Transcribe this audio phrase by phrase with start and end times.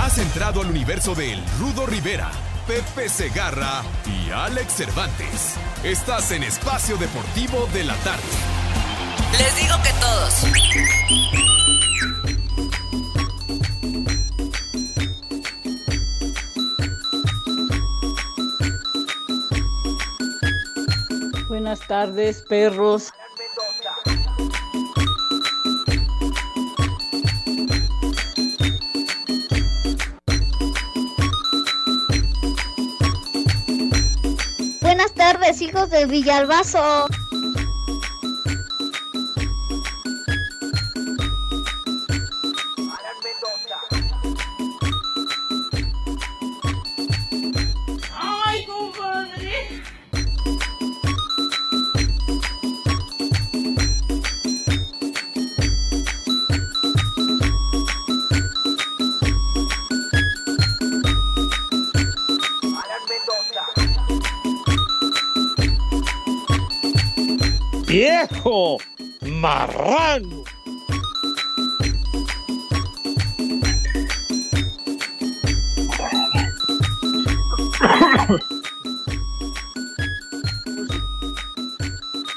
[0.00, 2.30] Has entrado al universo de El Rudo Rivera,
[2.66, 5.54] Pepe Segarra y Alex Cervantes.
[5.82, 8.22] Estás en Espacio Deportivo de la Tarde.
[9.38, 10.44] Les digo que todos.
[21.48, 23.12] Buenas tardes, perros.
[35.24, 37.06] Tardes, hijos de Villalbazo.
[67.94, 68.78] ¡Viejo!
[69.20, 70.42] ¡Marrano!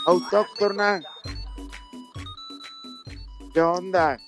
[0.05, 1.01] Autóctona.
[3.51, 4.19] ¿Qué onda?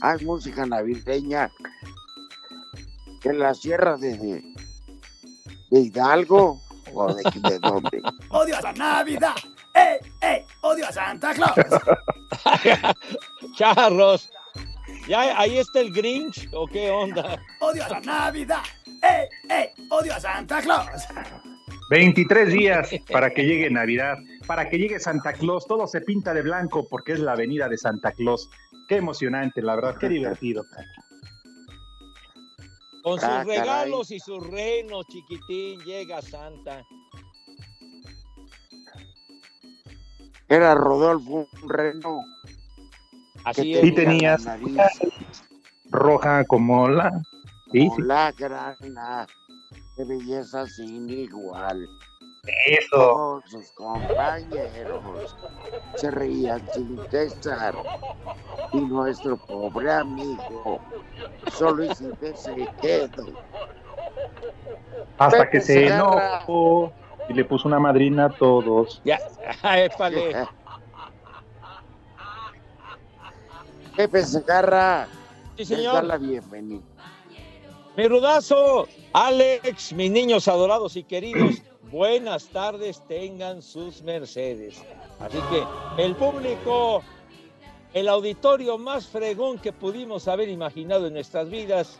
[0.00, 1.50] Hay música navideña
[3.24, 4.16] en la sierra de,
[5.72, 6.60] de Hidalgo
[6.94, 8.00] o de, de dónde.
[8.42, 9.34] ¡Odio a la Navidad!
[9.74, 10.46] ¡Eh, eh!
[10.62, 11.54] ¡Odio a Santa Claus!
[13.56, 14.30] Charros.
[15.08, 17.38] ¿Ya ahí está el Grinch o qué onda?
[17.60, 18.62] ¡Odio a la Navidad!
[19.02, 19.72] ¡Eh, eh!
[19.90, 20.88] ¡Odio a Santa Claus!
[21.90, 24.16] 23 días para que llegue Navidad,
[24.46, 25.66] para que llegue Santa Claus.
[25.66, 28.48] Todo se pinta de blanco porque es la avenida de Santa Claus.
[28.88, 30.64] Qué emocionante, la verdad, qué divertido.
[33.02, 33.58] Con sus Ah, caray.
[33.58, 36.84] regalos y sus renos, chiquitín, llega Santa.
[40.52, 42.26] Era Rodolfo un reno.
[43.44, 43.80] Así que es.
[43.80, 44.46] Sí tenías.
[45.90, 47.10] Roja como la.
[47.72, 48.02] Sí, como sí.
[48.02, 49.26] la grana
[49.96, 51.88] de belleza sin igual.
[52.66, 52.96] Eso.
[52.96, 55.34] Todos sus compañeros
[55.94, 57.74] se reían sin cesar.
[58.74, 60.82] Y nuestro pobre amigo
[61.50, 63.24] solo hizo que se quedó.
[65.16, 66.92] Hasta Pepe que se enojó
[67.28, 69.00] y le puso una madrina a todos.
[69.04, 69.18] Ya,
[69.76, 70.46] épale.
[73.96, 75.06] Pepe Segarra,
[75.56, 76.04] Sí, señor.
[76.04, 76.82] la bienvenida.
[77.96, 81.56] Mi rudazo, Alex, mis niños adorados y queridos,
[81.90, 84.82] buenas tardes, tengan sus mercedes.
[85.20, 87.02] Así que el público,
[87.92, 91.98] el auditorio más fregón que pudimos haber imaginado en nuestras vidas,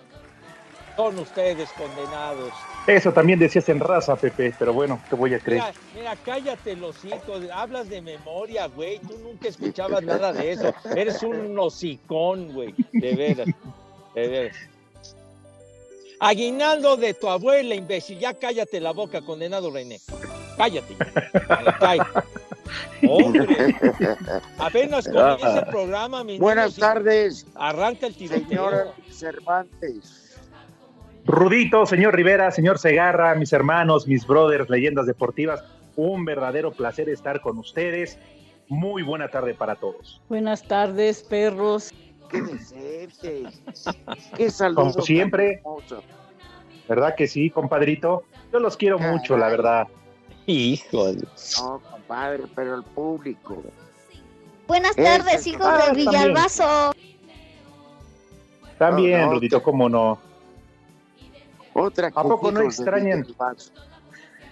[0.96, 2.52] son ustedes condenados.
[2.86, 5.62] Eso también decías en raza, Pepe, pero bueno, te voy a creer.
[5.62, 10.74] Mira, mira, cállate los hijos, hablas de memoria, güey, tú nunca escuchabas nada de eso,
[10.96, 13.46] eres un hocicón, güey, de veras,
[14.14, 14.56] de veras.
[16.18, 20.00] Aguinaldo de tu abuela, imbécil, ya cállate la boca, condenado René,
[20.56, 20.96] cállate.
[23.08, 23.76] Hombre,
[24.58, 28.48] apenas comienza el programa, mis Buenas tardes, arranca el tiroteo.
[28.48, 30.21] señor Cervantes.
[31.24, 35.62] Rudito, señor Rivera, señor Segarra, mis hermanos, mis brothers, leyendas deportivas,
[35.96, 38.18] un verdadero placer estar con ustedes.
[38.68, 40.20] Muy buena tarde para todos.
[40.28, 41.92] Buenas tardes, perros.
[42.28, 43.44] Qué decente.
[44.36, 44.92] Qué saludo.
[44.92, 45.62] Como siempre.
[46.88, 48.24] ¿Verdad que sí, compadrito?
[48.52, 49.12] Yo los quiero Caray.
[49.12, 49.88] mucho, la verdad.
[50.46, 51.22] Híjole.
[51.60, 53.62] No, compadre, pero el público.
[54.66, 55.94] Buenas tardes, es hijos de.
[55.94, 56.94] Villalbazo.
[58.78, 60.18] También, Rudito, cómo no.
[61.74, 63.26] Otra ¿A poco no extrañan?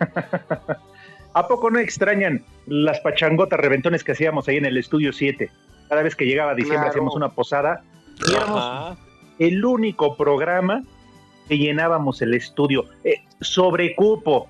[1.32, 5.50] ¿A poco no extrañan las pachangotas reventones que hacíamos ahí en el estudio 7?
[5.88, 6.90] Cada vez que llegaba diciembre Claro.
[6.90, 7.82] hacíamos una posada.
[8.26, 8.98] Y éramos
[9.38, 10.82] el único programa
[11.48, 12.86] que llenábamos el estudio.
[13.04, 14.48] Eh, sobre cupo.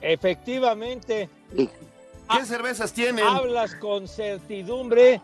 [0.00, 3.24] Efectivamente, ¿Qué cervezas tienen?
[3.24, 5.20] hablas con certidumbre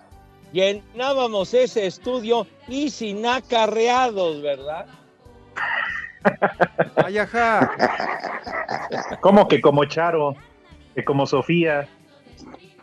[0.53, 4.87] llenábamos ese estudio y sin acarreados, ¿verdad?
[6.97, 7.71] Ay, ajá.
[9.21, 10.35] ¿Cómo que como Charo?
[10.95, 11.89] Que como Sofía.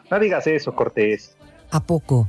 [0.10, 1.38] No digas eso, Cortés.
[1.72, 2.28] ¿A poco?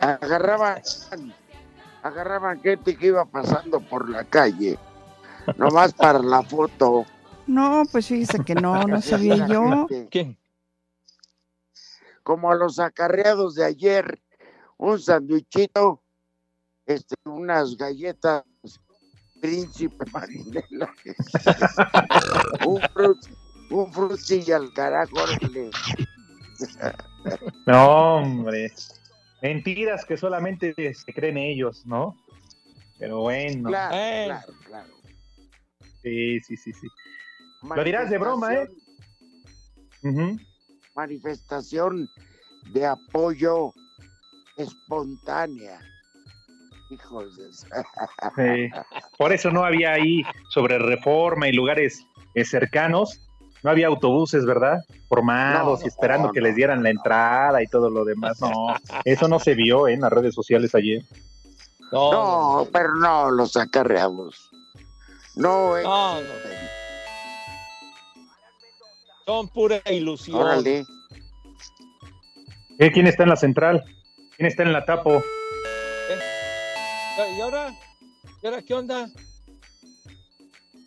[0.00, 0.80] Agarraban,
[2.02, 4.78] agarraban gente que iba pasando por la calle,
[5.58, 7.04] nomás para la foto.
[7.46, 9.86] No, pues fíjese que no, no sabía yo.
[10.10, 10.36] ¿Qué?
[12.22, 14.22] Como a los acarreados de ayer,
[14.78, 16.00] un sandwichito,
[16.94, 18.44] este, unas galletas
[19.40, 20.92] príncipe marinela,
[22.66, 23.18] un frut,
[23.70, 25.16] un frutilla al carajo.
[27.66, 28.72] No, hombre.
[29.40, 32.16] Mentiras que solamente se creen ellos, ¿no?
[32.98, 33.70] Pero bueno.
[33.70, 34.24] Claro, Eh.
[34.26, 34.94] claro, claro.
[36.02, 36.86] Sí, sí, sí, sí.
[37.62, 38.68] Lo dirás de broma, ¿eh?
[40.94, 42.08] Manifestación
[42.72, 43.72] de apoyo
[44.56, 45.80] espontánea.
[46.90, 47.52] Hijos de...
[47.52, 48.70] Sí.
[49.16, 52.04] Por eso no había ahí sobre reforma y lugares
[52.34, 53.20] eh, cercanos,
[53.62, 54.78] no había autobuses, ¿verdad?
[55.08, 56.46] Formados No, y esperando no, que no.
[56.46, 58.40] les dieran la entrada y todo lo demás.
[58.40, 59.92] No, eso no se vio ¿eh?
[59.94, 61.02] en las redes sociales ayer.
[61.92, 62.10] No,
[62.64, 64.50] No, pero no los acarreamos.
[65.36, 65.82] No, eh.
[65.84, 66.26] No, no.
[69.26, 70.40] son pura ilusión.
[70.40, 70.84] Órale.
[72.78, 72.90] ¿Eh?
[72.92, 73.84] ¿Quién está en la central?
[74.36, 75.22] ¿Quién está en la tapo?
[77.36, 77.74] ¿Y ahora?
[78.42, 79.08] ¿Y ahora qué onda?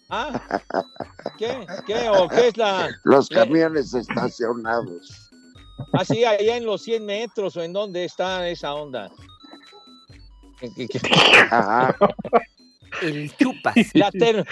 [0.09, 0.59] ¿Ah?
[1.37, 1.65] ¿Qué?
[1.87, 2.09] ¿Qué?
[2.09, 2.89] ¿O qué es la...?
[3.03, 5.29] Los la- camiones estacionados.
[5.93, 9.09] Así, allá en los 100 metros, ¿o en dónde está esa onda?
[10.61, 10.99] ¿En qué- qué-
[11.49, 11.95] Ajá.
[13.01, 13.75] El chupas.
[13.93, 14.45] La, ter-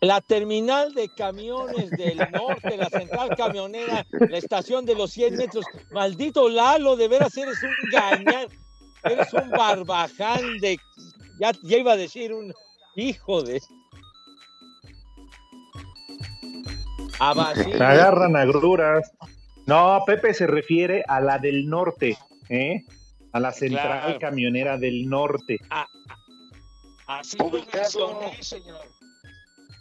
[0.00, 5.64] la terminal de camiones del norte, la central camionera, la estación de los 100 metros.
[5.90, 8.46] Maldito Lalo, de veras eres un gañán,
[9.02, 10.78] eres un barbaján de...
[11.42, 12.54] Ya, ya iba a decir un
[12.94, 13.60] hijo de...
[17.18, 17.76] A Basile.
[17.76, 19.10] Se agarran agruras.
[19.66, 22.16] No, Pepe se refiere a la del norte,
[22.48, 22.84] ¿eh?
[23.32, 24.18] A la central Claro.
[24.20, 25.58] camionera del norte.
[27.08, 28.20] Así lo Ubicado.
[28.20, 28.86] mencioné, señor.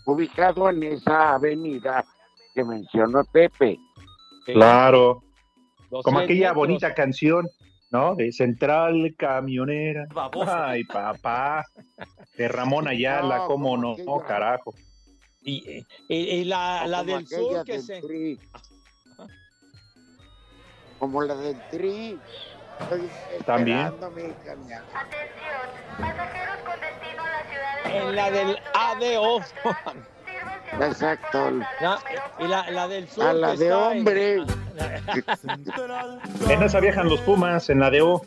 [0.07, 2.03] Ubicado en esa avenida
[2.55, 3.77] que mencionó Pepe.
[4.45, 5.21] Claro.
[5.91, 6.55] Como 100 aquella metros.
[6.55, 7.47] bonita canción,
[7.91, 8.15] ¿no?
[8.15, 10.07] De Central Camionera.
[10.13, 10.51] Baboso.
[10.53, 11.65] Ay, papá.
[12.37, 14.73] De Ramón Ayala, No, cómo como no, aquella- carajo.
[15.43, 18.01] Y, y- y la, O la del sur que del se...
[18.01, 18.39] Tri.
[20.99, 22.19] Como la del Tri.
[22.79, 23.09] Estoy
[23.45, 23.77] También.
[23.79, 24.87] esperando, mi hija, mi amor.
[27.85, 29.41] En la del ADO.
[30.79, 31.51] Exacto.
[32.39, 34.37] Y la, la del sur A la de está en- hombre.
[36.49, 38.21] En esa viajan los Pumas, en la de O.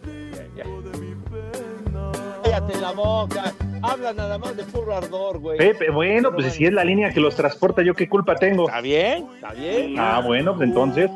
[2.44, 3.52] Cállate la boca.
[3.82, 5.58] Habla nada más de puro ardor, güey.
[5.58, 8.66] Pepe, bueno, pues si es la línea que los transporta, ¿yo qué culpa tengo?
[8.68, 9.96] Está bien, está bien.
[9.98, 11.10] Ah, bueno, pues entonces.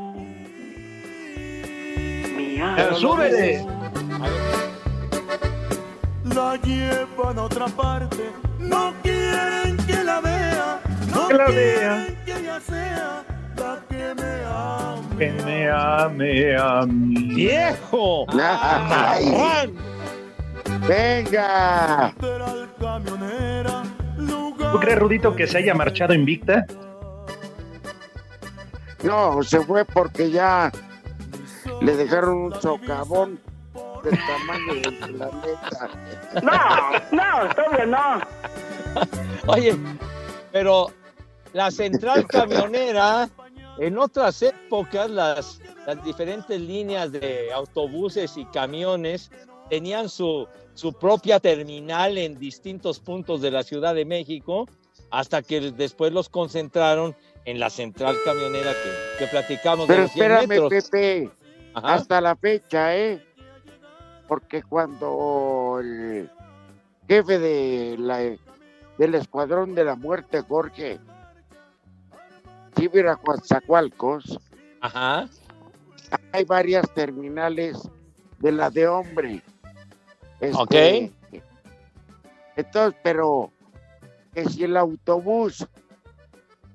[2.77, 3.61] Pero ¡Súbele!
[3.61, 4.33] A ver,
[6.35, 9.68] La llevan a otra parte, no quieren
[11.13, 12.07] no Que la vea.
[12.25, 13.23] que ella sea
[13.57, 15.17] la que me ame.
[15.19, 17.35] Que me ame a mí.
[17.35, 18.27] ¡Viejo!
[20.87, 22.13] Venga.
[24.73, 26.67] ¿Tú crees, Rudito, que se haya marchado invicta?
[29.03, 30.71] No, se fue porque ya
[31.81, 33.39] le dejaron un socavón
[34.03, 35.89] del tamaño del planeta.
[36.43, 38.21] No, no, todavía no.
[39.47, 39.77] Oye,
[40.53, 40.89] pero
[41.53, 43.29] la central camionera,
[43.79, 49.31] en otras épocas, las, las diferentes líneas de autobuses y camiones
[49.69, 54.67] tenían su, su propia terminal en distintos puntos de la Ciudad de México,
[55.11, 57.15] hasta que después los concentraron
[57.45, 60.85] en la central camionera que, que platicamos de Pero los 100 espérame, metros.
[60.91, 61.31] Pepe,
[61.75, 61.95] Ajá.
[61.95, 63.25] hasta la fecha, ¿eh?
[64.27, 66.31] Porque cuando el
[67.09, 68.19] jefe de la,
[68.99, 70.99] del Escuadrón de la Muerte, Jorge,
[72.79, 74.39] Tibira Coatzacoalcos,
[74.81, 75.29] Ajá.
[76.33, 77.77] hay varias terminales
[78.39, 79.43] de la de hombre.
[80.41, 81.43] Este, Ok.
[82.57, 83.51] Entonces, pero
[84.33, 85.67] que si el autobús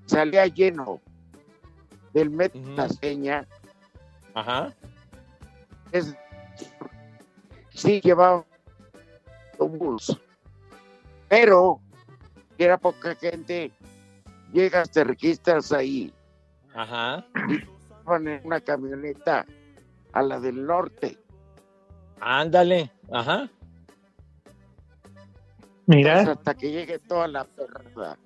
[0.05, 0.99] salía lleno
[2.13, 2.75] del metro Ujú.
[2.75, 3.47] Tasqueña,
[4.33, 4.73] Ajá.
[5.93, 6.13] es,
[7.73, 8.45] sí llevaba
[9.53, 10.19] autobús,
[11.29, 11.79] pero
[12.57, 13.71] era poca gente,
[14.53, 16.13] llegas, te registras ahí,
[16.73, 17.25] Ajá.
[18.05, 19.45] van en una camioneta
[20.13, 21.17] a la del norte.
[22.21, 23.49] Ándale, ajá.
[25.87, 26.21] Mira.
[26.21, 28.17] Hasta que llegue toda la perrada.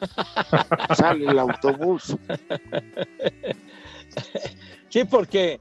[0.96, 2.16] Sale el autobús.
[4.88, 5.58] Sí, porque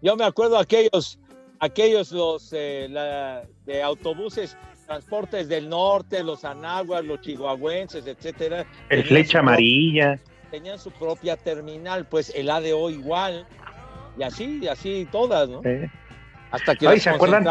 [0.00, 1.18] yo me acuerdo aquellos,
[1.58, 4.56] aquellos los eh, la- de autobuses,
[4.90, 8.66] transportes del norte, los anaguas, los chihuahuenses, etcétera.
[8.88, 10.18] El flecha amarilla.
[10.50, 13.46] Tenían su propia terminal, pues el ADO igual,
[14.18, 15.62] y así, y así todas, ¿no?
[16.50, 17.44] Hasta que Ay, ¿se acuerdan?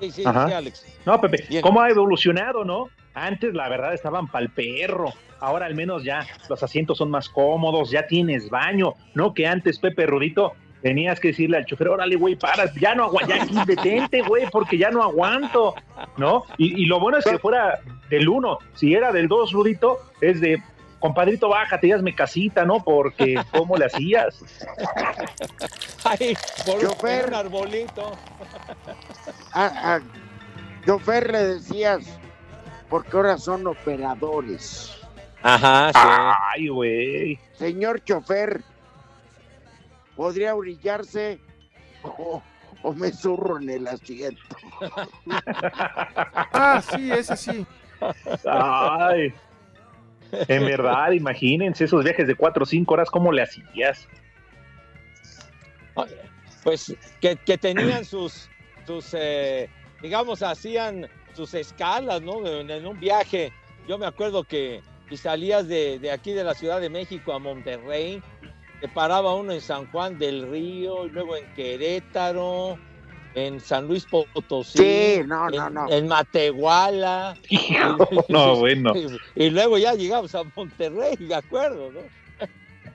[0.00, 0.84] Sí, sí, sí, Alex.
[1.06, 1.62] No, Pepe, Bien.
[1.62, 2.88] ¿cómo ha evolucionado, no?
[3.14, 5.12] Antes, la verdad, estaban pa'l perro.
[5.38, 9.34] Ahora al menos ya los asientos son más cómodos, ya tienes baño, ¿no?
[9.34, 13.34] Que antes, Pepe Rudito, tenías que decirle al chofer, órale, güey, para, ya no aguanto,
[13.34, 15.74] ya aquí detente, güey, porque ya no aguanto,
[16.18, 16.44] ¿no?
[16.58, 20.42] Y, y lo bueno es que fuera del uno, si era del dos, Rudito, es
[20.42, 20.62] de,
[21.00, 22.84] compadrito, bájate, ya hazme casita, ¿no?
[22.84, 24.44] Porque, ¿cómo le hacías?
[26.04, 26.36] Ay,
[26.66, 27.28] por Chofer.
[27.28, 28.12] un arbolito.
[29.52, 30.00] A, a
[30.84, 32.20] chofer le decías,
[32.90, 34.94] porque ahora son operadores.
[35.42, 35.98] Ajá, sí.
[36.54, 37.38] Ay, güey.
[37.54, 38.62] Señor chofer,
[40.16, 41.40] ¿podría orillarse
[42.02, 42.42] o,
[42.82, 44.42] o me zurro en el asiento?
[46.56, 47.66] Ah, sí, ese sí.
[48.46, 49.32] Ay.
[50.48, 54.08] En verdad, imagínense esos viajes de cuatro o cinco horas, ¿cómo le hacías?
[56.64, 58.48] pues que, que tenían sus,
[58.86, 59.68] sus eh,
[60.02, 62.44] digamos, hacían sus escalas, ¿no?
[62.46, 63.52] En, en un viaje,
[63.86, 64.82] yo me acuerdo que
[65.14, 68.20] y salías de, de aquí de la Ciudad de México a Monterrey,
[68.84, 72.78] te paraba uno en San Juan del Río, y luego en Querétaro,
[73.34, 75.90] en San Luis Potosí, Sí, no, no, en, no.
[75.90, 77.34] en Matehuala.
[78.28, 78.92] No, bueno.
[79.36, 82.00] Y, luego ya llegamos a Monterrey, de acuerdo, ¿no?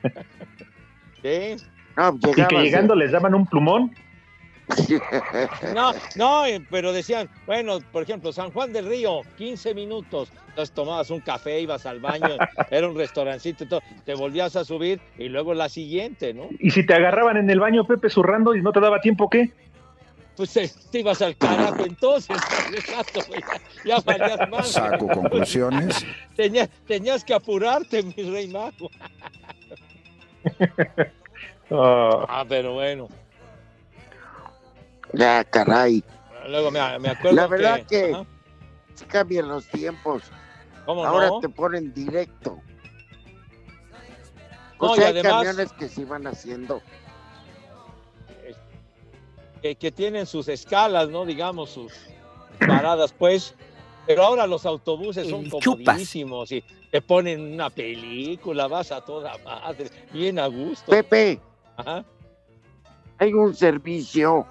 [1.23, 1.55] sí.
[1.97, 3.91] No, Y que llegando les daban un plumón.
[5.73, 10.29] No, no, eh, pero decían, bueno, por ejemplo, San Juan del Río, 15 minutos.
[10.49, 12.37] Entonces tomabas un café, ibas al baño,
[12.71, 16.49] era un restaurancito y todo, te volvías a subir y luego la siguiente, ¿no?
[16.59, 19.51] Y si te agarraban en el baño, Pepe, zurrando y no te daba tiempo, ¿qué?
[20.35, 22.37] Pues eh, te ibas al carajo entonces,
[22.73, 23.19] exacto,
[23.85, 24.67] ya, ya valías más.
[24.69, 26.05] Saco conclusiones.
[26.35, 28.89] Tenías, tenías que apurarte, mi rey mago.
[31.71, 33.07] Ah, Ah, pero bueno.
[35.13, 36.03] Ya, caray.
[36.47, 38.15] Luego me, me acuerdo La verdad que,
[38.95, 40.23] sí cambian los tiempos.
[40.85, 41.39] ¿cómo Ahora no?
[41.39, 42.59] te ponen directo.
[44.81, 46.81] No, O y sea, hay además- camiones que se van haciendo.
[49.61, 51.25] que, que tienen sus escalas, ¿no?
[51.25, 51.93] Digamos, sus
[52.65, 53.55] paradas, pues.
[54.07, 59.91] Pero ahora los autobuses son comodísimos y te ponen una película, vas a toda madre,
[60.11, 60.89] bien a gusto.
[60.89, 61.39] Pepe,
[61.77, 62.03] Ajá,
[63.19, 64.47] hay un servicio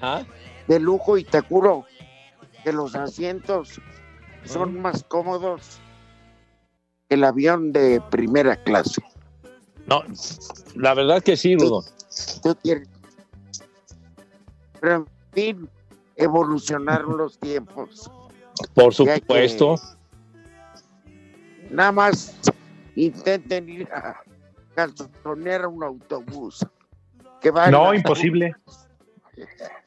[0.00, 0.26] ajá.
[0.66, 1.86] de lujo y te juro
[2.64, 3.80] que los asientos
[4.44, 5.80] son más cómodos
[7.08, 9.02] que el avión de primera clase.
[9.86, 10.02] No,
[10.74, 11.82] la verdad que sí, Rudo.
[12.42, 12.56] Tú
[14.80, 15.70] Pero en fin,
[16.16, 18.10] evolucionaron los tiempos.
[18.74, 19.76] Por supuesto.
[21.70, 22.36] Nada más
[22.96, 24.20] intenten ir a
[24.74, 26.66] calzonear un autobús.
[27.40, 28.54] Que va no, imposible.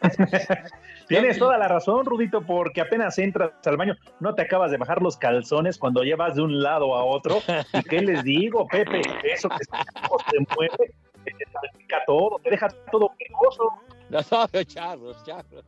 [1.08, 5.00] Tienes toda la razón, Rudito, porque apenas entras al baño, no te acabas de bajar
[5.00, 7.38] los calzones cuando llevas de un lado a otro.
[7.72, 9.00] ¿Y qué les digo, Pepe?
[9.24, 10.92] Eso que se mueve,
[11.24, 13.72] que te salpica todo, te deja todo picoso.
[14.10, 15.64] No, no, charros, charros.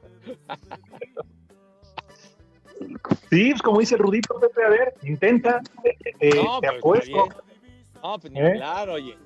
[3.30, 7.08] Sí, pues como dice el Rudito, Pepe, a ver, intenta, eh, eh, No, te pues,
[7.08, 7.28] apuesto.
[8.02, 8.52] No, pues ni ¿Eh?
[8.56, 9.16] claro, oye.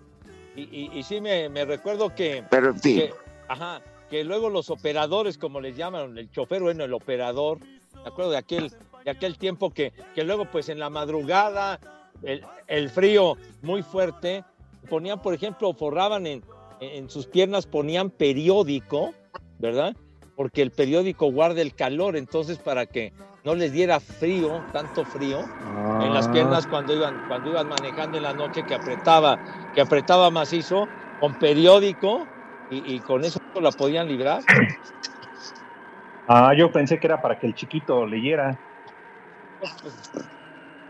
[0.57, 3.15] Y, y, y sí me, me recuerdo que, Pero en fin, que,
[3.49, 3.81] ajá,
[4.11, 8.39] que luego los operadores, como les llaman, el chofer, bueno, el operador, me acuerdo de
[8.39, 8.73] aquel,
[9.05, 11.81] de aquel tiempo que, que luego pues en la madrugada,
[12.23, 14.45] el, el frío muy fuerte,
[14.89, 16.43] ponían, por ejemplo, forraban en,
[16.81, 19.15] en sus piernas, ponían periódico,
[19.59, 19.97] ¿verdad?
[20.37, 23.13] Porque el periódico guarda el calor, entonces para que
[23.45, 25.41] no les diera frío, tanto frío,
[26.03, 26.33] en las Ah.
[26.33, 29.39] piernas cuando iban, cuando iban manejando en la noche que apretaba,
[29.75, 30.89] que apretaba macizo,
[31.21, 32.27] con periódico,
[32.71, 34.43] y, y con eso la podían librar.
[36.27, 38.59] Ah, yo pensé que era para que el chiquito leyera.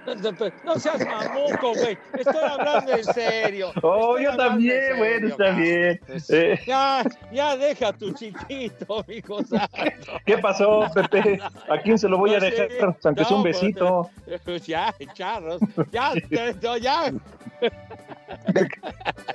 [0.07, 0.33] No, no,
[0.65, 1.99] no seas mamuco, güey.
[2.13, 3.73] Estoy hablando en serio.
[3.83, 6.01] Oh, Estoy yo también, en bueno, está bien.
[6.29, 7.03] Eh, Ya,
[7.33, 9.03] ya deja a tu chiquito,
[9.49, 10.13] santo.
[10.27, 11.41] ¿Qué pasó, Pepe?
[11.71, 12.69] ¿A quién se lo voy a No dejar?
[13.03, 14.11] Aunque sea un no, pues, besito.
[14.45, 15.61] Pues ya, charros.
[15.91, 16.13] Ya,
[16.63, 17.13] no, ya.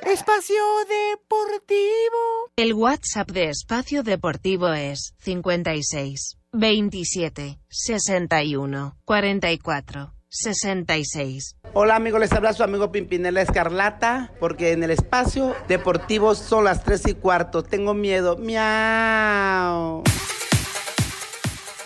[0.05, 2.51] Espacio Deportivo.
[2.55, 11.55] El WhatsApp de Espacio Deportivo es 56 27 61 44 66.
[11.74, 16.84] Hola amigos, les habla su amigo Pimpinela Escarlata, porque en el espacio deportivo son las
[16.84, 17.63] 3 y cuarto.
[17.63, 18.38] Tengo miedo.
[18.38, 20.03] Miau.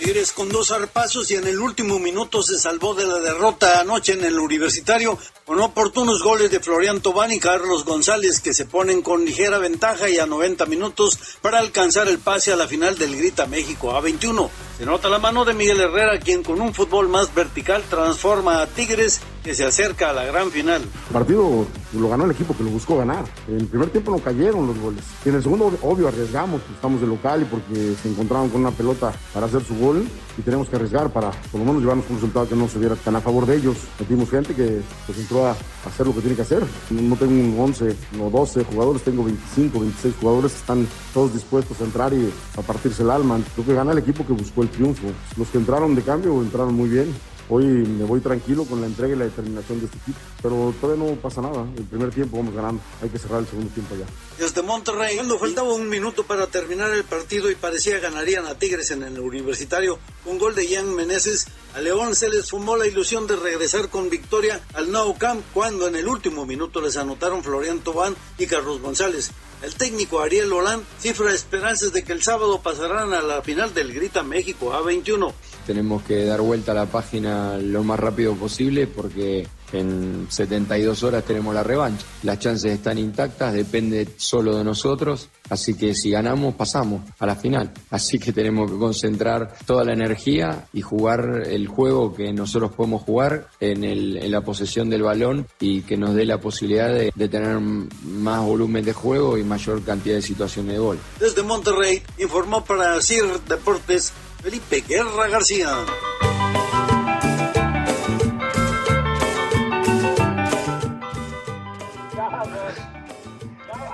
[0.03, 4.11] Tigres con dos zarpazos y en el último minuto se salvó de la derrota anoche
[4.11, 9.01] en el universitario con oportunos goles de Florian Tobán y Carlos González que se ponen
[9.01, 13.15] con ligera ventaja y a 90 minutos para alcanzar el pase a la final del
[13.15, 14.49] Grita México A21.
[14.77, 18.67] Se nota la mano de Miguel Herrera quien con un fútbol más vertical transforma a
[18.67, 20.81] Tigres que se acerca a la gran final.
[20.81, 23.25] El partido lo ganó el equipo que lo buscó ganar.
[23.47, 25.03] En el primer tiempo no cayeron los goles.
[25.25, 28.61] Y en el segundo, obvio, arriesgamos, pues, estamos de local y porque se encontraron con
[28.61, 30.07] una pelota para hacer su gol
[30.37, 32.95] y tenemos que arriesgar para por lo menos llevarnos un resultado que no se viera
[32.95, 33.77] tan a favor de ellos.
[33.99, 36.63] Metimos gente que pues, entró a hacer lo que tiene que hacer.
[36.89, 41.79] No tengo un 11 o 12 jugadores, tengo 25, 26 jugadores que están todos dispuestos
[41.81, 43.39] a entrar y a partirse el alma.
[43.53, 45.07] Creo que gana el equipo que buscó el triunfo.
[45.37, 47.13] Los que entraron de cambio entraron muy bien.
[47.49, 51.05] Hoy me voy tranquilo con la entrega y la determinación de este equipo, pero todavía
[51.05, 51.67] no pasa nada.
[51.77, 54.05] El primer tiempo vamos ganando, hay que cerrar el segundo tiempo ya.
[54.37, 58.91] Desde Monterrey, cuando faltaba un minuto para terminar el partido y parecía ganarían a Tigres
[58.91, 63.27] en el universitario, un gol de Ian Meneses, a León se les fumó la ilusión
[63.27, 67.79] de regresar con victoria al Nou Camp cuando en el último minuto les anotaron Florian
[67.79, 69.31] Tobán y Carlos González.
[69.63, 73.93] El técnico Ariel Holán cifra esperanzas de que el sábado pasarán a la final del
[73.93, 75.33] Grita México A21.
[75.65, 81.23] Tenemos que dar vuelta a la página lo más rápido posible porque en 72 horas
[81.25, 82.05] tenemos la revancha.
[82.23, 87.35] Las chances están intactas, depende solo de nosotros, así que si ganamos pasamos a la
[87.35, 87.71] final.
[87.89, 93.03] Así que tenemos que concentrar toda la energía y jugar el juego que nosotros podemos
[93.03, 97.11] jugar en, el, en la posesión del balón y que nos dé la posibilidad de,
[97.13, 100.99] de tener más volumen de juego y mayor cantidad de situaciones de gol.
[101.19, 105.69] Desde Monterrey informó para CIR Deportes Felipe Guerra García.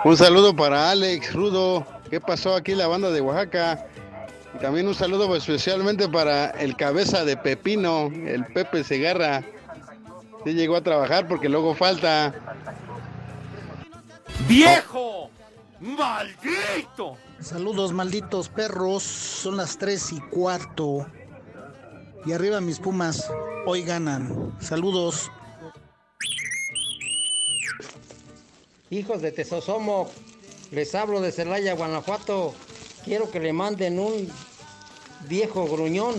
[0.04, 3.86] Un saludo para Alex Rudo, ¿qué pasó aquí la banda de Oaxaca?
[4.56, 9.44] Y también un saludo especialmente para el cabeza de Pepino, el Pepe Segarra.
[10.44, 12.34] Sí llegó a trabajar porque luego falta.
[14.48, 15.30] ¡Viejo!
[15.80, 17.18] ¡Maldito!
[17.42, 19.02] Saludos, malditos perros.
[19.04, 21.08] Son las tres y cuarto.
[22.26, 23.32] Y arriba mis pumas.
[23.66, 24.54] Hoy ganan.
[24.60, 25.32] Saludos.
[28.90, 30.10] Hijos de Tesosomo,
[30.72, 32.54] les hablo de Celaya, Guanajuato.
[33.06, 34.30] Quiero que le manden un
[35.28, 36.16] viejo gruñón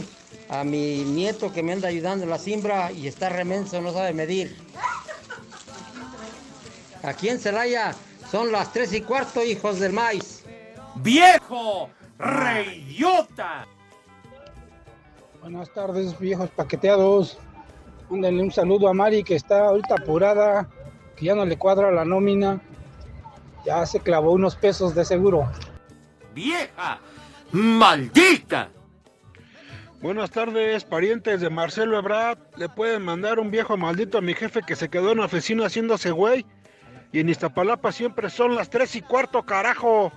[0.49, 4.15] a mi nieto que me anda ayudando en la siembra y está remenso, no sabe
[4.15, 4.57] medir.
[7.03, 7.95] Aquí en Celaya
[8.31, 10.39] son las tres y cuarto, hijos del maíz.
[11.03, 11.89] ¡Viejo!
[12.19, 13.67] ¡Reyota!
[15.41, 17.39] Buenas tardes, viejos paqueteados.
[18.11, 20.69] Mándenle un saludo a Mari que está ahorita apurada,
[21.17, 22.61] que ya no le cuadra la nómina.
[23.65, 25.51] Ya se clavó unos pesos de seguro.
[26.35, 26.99] ¡Vieja!
[27.53, 28.71] ¡Maldita!
[30.03, 32.39] Buenas tardes, parientes de Marcelo Ebrard.
[32.57, 35.67] ¿Le pueden mandar un viejo maldito a mi jefe que se quedó en la oficina
[35.67, 36.45] haciéndose güey?
[37.13, 40.13] Y en Iztapalapa siempre son las tres y cuarto, carajo.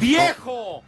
[0.00, 0.82] ¡Viejo!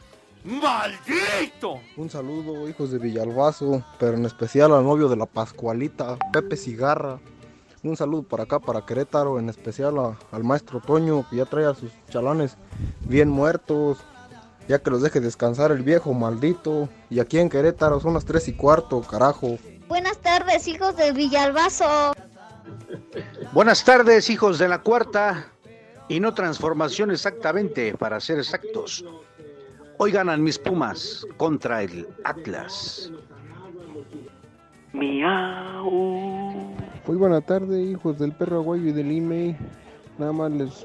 [0.44, 1.80] ¡Maldito!
[1.96, 7.18] Un saludo, hijos de Villalbazo, pero en especial al novio de la Pascualita, Pepe Cigarra.
[7.83, 11.66] Un saludo para acá, para Querétaro, en especial a- al maestro Toño, que ya trae
[11.66, 12.57] a sus chalanes
[13.00, 13.98] bien muertos,
[14.68, 16.88] ya que los deje descansar el viejo maldito.
[17.11, 19.59] Y aquí en Querétaro son las tres y cuarto, carajo.
[19.87, 22.12] Buenas tardes, hijos de Villalbazo.
[23.52, 25.46] Buenas tardes, hijos de la cuarta.
[26.08, 29.04] Y no transformación exactamente, para ser exactos.
[29.98, 33.10] Hoy ganan mis Pumas contra el Atlas.
[34.92, 35.90] Miau.
[37.06, 39.56] Muy buena tarde, hijos del perro aguayo y del email.
[40.18, 40.84] Nada más les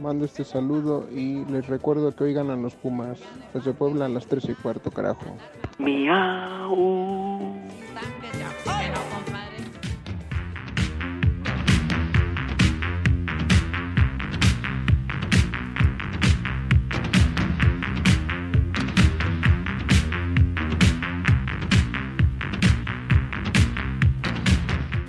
[0.00, 3.18] mando este saludo y les recuerdo que hoy ganan los Pumas.
[3.54, 5.36] Desde Puebla a las 3 y cuarto, carajo.
[5.78, 7.17] Miau.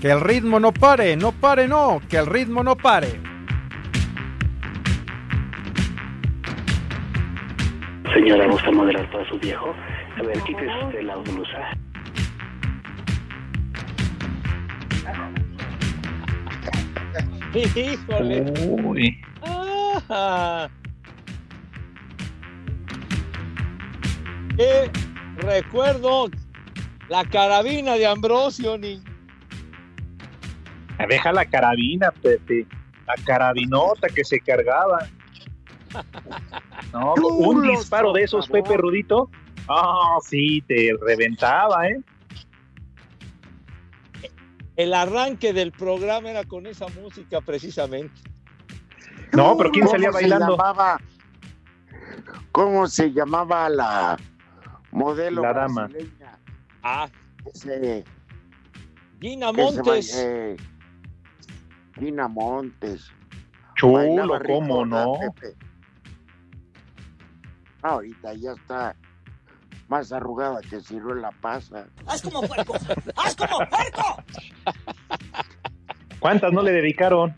[0.01, 3.19] Que el ritmo no pare, no pare, no, que el ritmo no pare.
[8.13, 9.75] Señora, ¿gusta moderar para su viejo?
[10.17, 11.71] A ver, quítese usted la blusa.
[17.53, 18.53] Híjole.
[18.69, 19.21] Uy.
[20.09, 20.69] Ah.
[24.55, 24.89] ¿Qué
[25.37, 26.29] recuerdo?
[27.09, 29.08] La carabina de Ambrosio, ni.
[31.09, 32.67] Deja la carabina, Pepe.
[33.07, 34.99] La carabinota que se cargaba.
[36.93, 38.47] No, un disparo de esos.
[38.47, 39.29] Pepe Rudito.
[39.67, 41.99] Ah, sí, te reventaba, ¿eh?
[44.75, 48.13] El arranque del programa era con esa música precisamente.
[49.33, 50.51] No, pero ¿quién ¿Cómo salía se bailando?
[50.57, 50.99] llamaba?
[52.51, 54.17] ¿Cómo se llamaba la
[54.91, 55.87] modelo La dama.
[55.87, 56.39] brasileña?
[56.81, 57.09] Ah,
[57.53, 58.03] Ese,
[59.19, 60.27] Gina se Montes.
[61.99, 63.11] Eh, Gina Montes.
[63.75, 65.13] Chulo, ¿cómo ¿verdad, no?
[65.19, 65.55] Pepe?
[67.81, 68.95] Ahorita ya está
[69.87, 71.87] más arrugada que ciruela pasa.
[72.05, 72.75] ¡Haz como puerco!
[73.15, 74.23] ¡Haz como puerco!
[76.19, 77.35] ¿Cuántas no le dedicaron?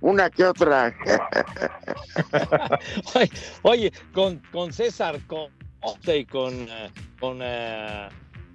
[0.00, 0.94] Una que otra.
[3.14, 3.30] Oye,
[3.62, 8.08] Oye, con, con César Costa y con, eh, con eh,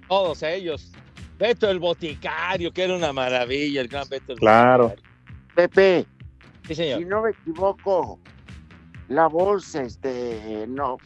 [0.08, 0.92] todos ellos.
[1.38, 4.94] Beto el Boticario, que era una maravilla, el gran Beto el Claro.
[5.54, 6.06] Pepe,
[6.66, 6.98] Sí, señor.
[6.98, 8.18] si no me equivoco,
[9.08, 10.96] la voz, este, no,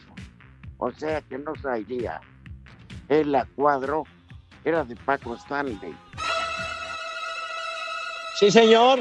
[0.77, 2.19] o sea que no saldría.
[3.09, 4.03] El cuadro
[4.63, 5.93] era de Paco Stanley.
[8.35, 8.99] Sí, señor.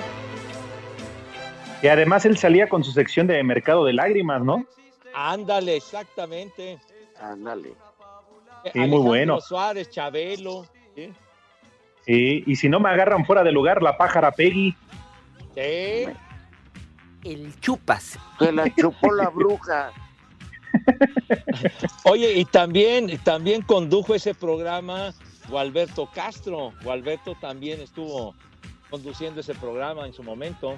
[1.82, 4.66] Y además él salía con su sección de Mercado de Lágrimas, ¿no?
[5.14, 6.78] Ándale, exactamente.
[7.20, 7.72] Ándale.
[8.72, 9.40] Sí, muy bueno.
[9.40, 10.66] Suárez, Chabelo.
[11.00, 11.12] ¿Sí?
[12.06, 14.74] Sí, y si no me agarran fuera de lugar, la pájara Peggy.
[15.54, 16.06] Sí.
[17.24, 18.18] El chupas.
[18.38, 19.90] Se la chupó la bruja.
[22.04, 25.12] Oye, y también, también condujo ese programa
[25.48, 26.72] Gualberto Castro.
[26.82, 28.34] Gualberto también estuvo
[28.88, 30.76] conduciendo ese programa en su momento.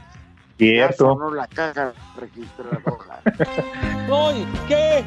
[0.59, 1.05] Cierto.
[1.15, 3.23] sonó la caja registradora.
[4.09, 5.05] No, ¿y ¿qué?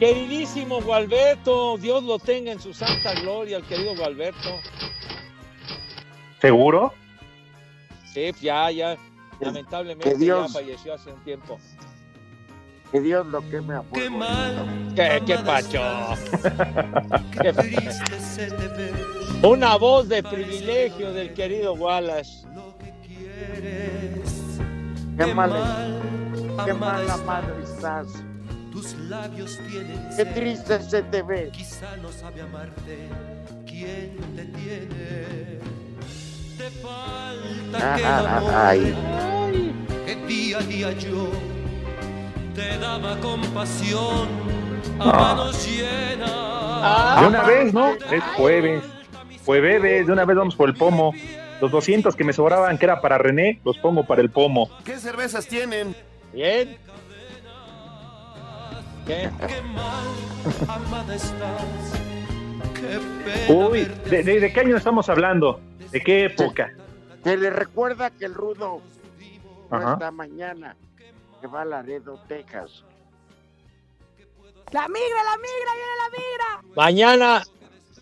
[0.00, 4.48] Queridísimo Gualberto, Dios lo tenga en su santa gloria, el querido Gualberto.
[6.40, 6.94] ¿Seguro?
[8.12, 8.96] Sí, ya, ya,
[9.40, 11.58] lamentablemente que Dios- ya falleció hace un tiempo.
[12.90, 14.24] Que Dios lo queme a fuego.
[14.96, 15.80] ¿Qué, qué pacho?
[17.40, 17.54] Qué-
[19.46, 22.46] Una voz de privilegio del querido Wallace.
[25.18, 26.00] Qué mal,
[26.64, 28.06] qué mala madre estás.
[28.72, 31.50] Tus labios tienen Qué triste se te ve.
[31.52, 33.08] Quizá no sabe amarte
[33.66, 35.58] quien te tiene.
[36.56, 39.74] Te falta aquel amor Ay.
[40.06, 41.30] que día a día yo
[42.54, 44.28] te daba compasión
[44.98, 45.12] a Ah.
[45.34, 47.20] manos llenas.
[47.20, 47.92] De una vez, ¿no?
[47.94, 48.84] Es jueves.
[49.44, 51.12] Jueves, de una vez vamos por el pomo.
[51.60, 54.70] Los 200 que me sobraban, que era para René, los pongo para el pomo.
[54.84, 55.94] ¿Qué cervezas tienen?
[56.32, 56.76] Bien.
[59.10, 59.28] ¿Qué?
[59.48, 60.06] Qué mal
[60.68, 61.64] amada estás.
[62.74, 65.60] Qué pena Uy, ¿de, de- de qué año estamos hablando?
[65.90, 66.72] ¿De qué época?
[67.24, 68.80] Se le recuerda que el rudo
[69.68, 69.94] Ajá.
[69.94, 70.76] está mañana,
[71.40, 72.84] que va a Laredo, Texas.
[74.70, 76.74] ¡La migra, la migra, viene la migra!
[76.76, 77.42] Mañana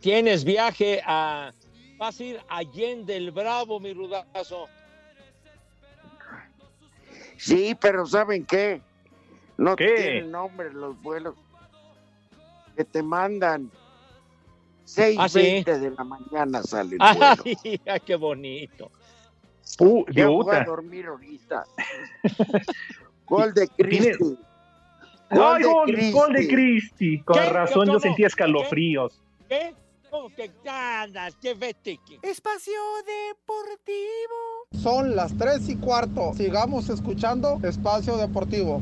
[0.00, 1.52] tienes viaje a.
[1.96, 4.68] Vas a ir a Allende el Bravo, mi rudazo.
[7.38, 8.82] Sí, pero ¿saben qué?
[9.58, 9.86] No ¿Qué?
[9.96, 11.34] tienen nombre los vuelos
[12.76, 13.70] que te mandan.
[15.18, 15.40] Ah, sí.
[15.40, 17.80] 6.20 de la mañana sale el vuelo.
[17.86, 18.90] Ay, qué bonito.
[19.80, 21.64] Uh, Ya voy a dormir ahorita.
[23.26, 24.38] Gol de Cristi.
[25.30, 26.10] ¡Ay, gol, Cristi.
[26.12, 27.20] gol de Cristi!
[27.20, 27.50] Con ¿Qué?
[27.50, 29.20] razón, yo sentía escalofríos.
[29.46, 29.74] ¿Qué?
[30.10, 31.34] ¿Cómo que ganas?
[31.36, 32.00] ¿Qué vete?
[32.22, 32.72] Espacio
[33.04, 34.66] Deportivo.
[34.82, 36.32] Son las 3 y cuarto.
[36.32, 38.80] Sigamos escuchando Espacio Deportivo.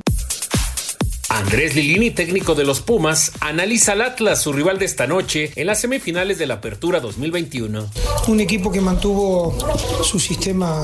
[1.37, 5.67] Andrés Lilini, técnico de los Pumas, analiza al Atlas, su rival de esta noche, en
[5.67, 7.87] las semifinales de la Apertura 2021.
[8.29, 9.55] Un equipo que mantuvo
[10.03, 10.83] su sistema,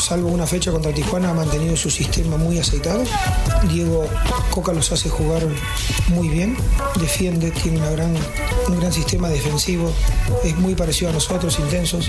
[0.00, 3.04] salvo una fecha contra Tijuana, ha mantenido su sistema muy aceitado.
[3.70, 4.08] Diego
[4.50, 5.46] Coca los hace jugar
[6.08, 6.56] muy bien,
[7.00, 8.12] defiende, tiene gran,
[8.68, 9.92] un gran sistema defensivo,
[10.42, 12.08] es muy parecido a nosotros, intensos,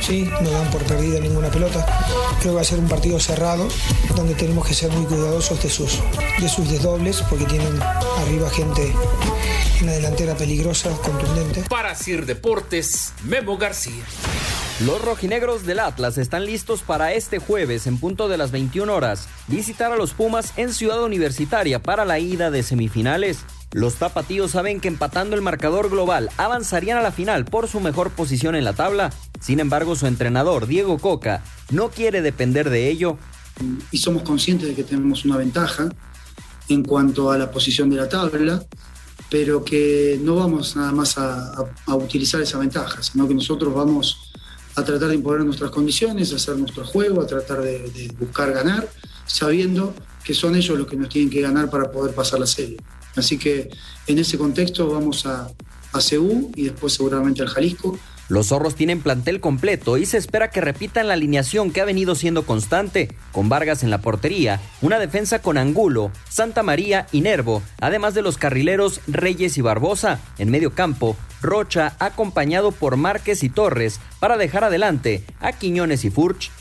[0.00, 0.26] ¿sí?
[0.40, 1.86] no dan por perdida ninguna pelota.
[2.40, 3.68] Creo que va a ser un partido cerrado,
[4.16, 5.98] donde tenemos que ser muy cuidadosos de sus,
[6.40, 7.82] de sus desdobles, porque tienen
[8.18, 8.94] arriba gente
[9.80, 11.64] en la delantera peligrosa, contundente.
[11.68, 14.04] Para Sir Deportes, Memo García.
[14.84, 19.28] Los rojinegros del Atlas están listos para este jueves en punto de las 21 horas
[19.48, 23.40] visitar a los Pumas en Ciudad Universitaria para la ida de semifinales.
[23.72, 28.10] Los tapatíos saben que empatando el marcador global avanzarían a la final por su mejor
[28.10, 29.12] posición en la tabla.
[29.40, 33.18] Sin embargo, su entrenador, Diego Coca, no quiere depender de ello.
[33.90, 35.88] Y somos conscientes de que tenemos una ventaja
[36.70, 38.64] en cuanto a la posición de la tabla,
[39.28, 41.54] pero que no vamos nada más a,
[41.88, 44.32] utilizar esa ventaja, sino que nosotros vamos
[44.76, 48.88] a tratar de imponer nuestras condiciones, a hacer nuestro juego, a tratar de, buscar ganar,
[49.26, 52.76] sabiendo que son ellos los que nos tienen que ganar para poder pasar la serie.
[53.16, 53.68] Así que
[54.06, 55.48] en ese contexto vamos a,
[55.92, 56.00] a
[56.54, 57.98] y después seguramente al Jalisco.
[58.30, 62.14] Los zorros tienen plantel completo y se espera que repitan la alineación que ha venido
[62.14, 67.60] siendo constante, con Vargas en la portería, una defensa con Angulo, Santa María y Nervo,
[67.80, 70.20] además de los carrileros Reyes y Barbosa.
[70.38, 76.10] En medio campo, Rocha acompañado por Márquez y Torres para dejar adelante a Quiñones y
[76.10, 76.52] Furch.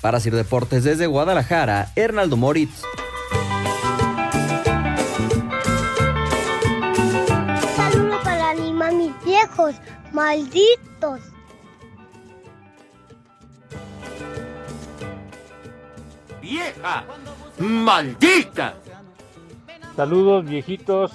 [0.00, 2.84] Para Sir Deportes desde Guadalajara, Hernaldo Moritz.
[10.12, 11.20] Malditos.
[16.40, 17.04] ¡Vieja!
[17.58, 18.74] ¡Maldita!
[19.96, 21.12] Saludos viejitos,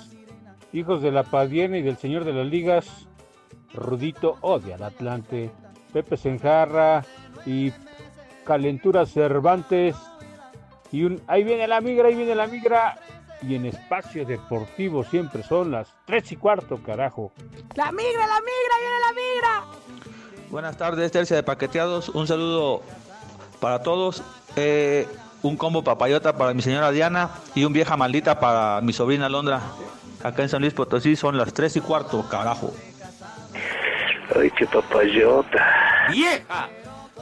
[0.73, 3.07] hijos de la Padierna y del Señor de las Ligas.
[3.73, 5.51] Rudito odia al Atlante.
[5.93, 7.05] Pepe Senjarra
[7.45, 7.71] y
[8.43, 9.95] Calentura Cervantes.
[10.91, 12.99] Y un ahí viene la migra, ahí viene la migra.
[13.41, 17.31] Y en espacio deportivo siempre son las tres y cuarto, carajo.
[17.75, 19.63] La migra, la migra, viene la migra.
[20.49, 22.09] Buenas tardes, Tercia de Paqueteados.
[22.09, 22.83] Un saludo
[23.59, 24.21] para todos.
[24.55, 25.07] Eh,
[25.41, 29.61] un combo papayota para mi señora Diana y un vieja maldita para mi sobrina Londra.
[30.23, 32.71] Acá en San Luis Potosí son las 3 y cuarto, carajo.
[34.35, 35.65] Ay, qué papayota.
[36.11, 36.69] ¡Vieja!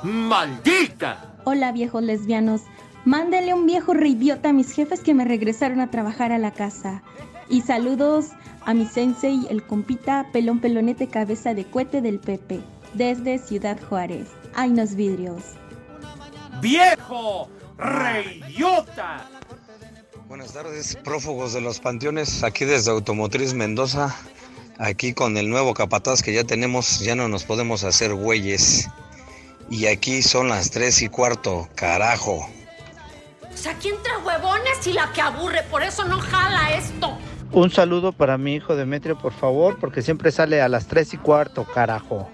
[0.04, 1.36] ¡Maldita!
[1.46, 2.62] Hola viejos lesbianos,
[3.06, 7.04] mándenle un viejo reidiota a mis jefes que me regresaron a trabajar a la casa.
[7.50, 8.28] Y saludos
[8.66, 12.62] a mi sensei, el compita pelón pelonete cabeza de cohete del Pepe,
[12.94, 14.28] desde Ciudad Juárez.
[14.54, 15.44] Ay, nos vidrios.
[16.62, 17.50] ¡Viejo!
[17.78, 19.28] ¡Reyota!
[20.28, 24.16] Buenas tardes, prófugos de los panteones, aquí desde Automotriz Mendoza.
[24.78, 28.88] Aquí con el nuevo capataz que ya tenemos, ya no nos podemos hacer güeyes.
[29.70, 32.48] Y aquí son las tres y cuarto, carajo.
[33.54, 37.18] O sea, aquí entra huevones y la que aburre, por eso no jala esto.
[37.52, 41.18] Un saludo para mi hijo Demetrio, por favor, porque siempre sale a las 3 y
[41.18, 42.30] cuarto, carajo.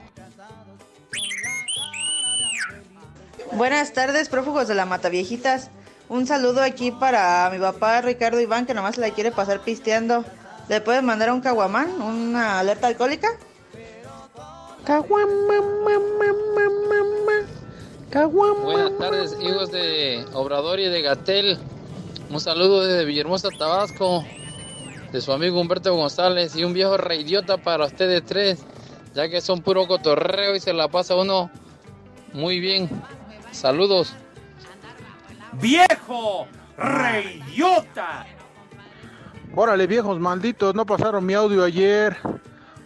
[3.54, 5.70] Buenas tardes, prófugos de la Mataviejitas.
[6.10, 10.26] Un saludo aquí para mi papá Ricardo Iván, que nomás se la quiere pasar pisteando.
[10.68, 13.30] ¿Le puedes mandar un caguamán, una alerta alcohólica?
[18.16, 21.60] Buenas tardes, hijos de Obrador y de Gatel.
[22.30, 24.24] Un saludo desde Villahermosa, Tabasco,
[25.12, 28.66] de su amigo Humberto González y un viejo reidiota para ustedes tres,
[29.14, 31.52] ya que son puro cotorreo y se la pasa uno
[32.32, 32.90] muy bien.
[33.52, 34.16] Saludos.
[35.52, 36.48] ¡Viejo!
[36.78, 38.26] ¡Reyota!
[39.54, 42.16] Órale, viejos malditos, no pasaron mi audio ayer.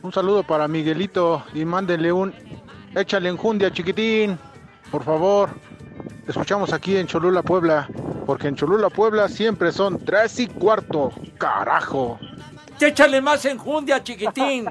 [0.02, 2.34] Un saludo para Miguelito y mándenle un
[2.96, 4.39] échale enjundia, chiquitín.
[4.91, 5.49] Por favor.
[6.28, 7.89] Escuchamos aquí en Cholula, Puebla.
[8.25, 11.12] Porque en Cholula, Puebla siempre son tres y cuarto.
[11.38, 12.19] Carajo.
[12.80, 14.65] ¡Échale más enjundia, chiquitín!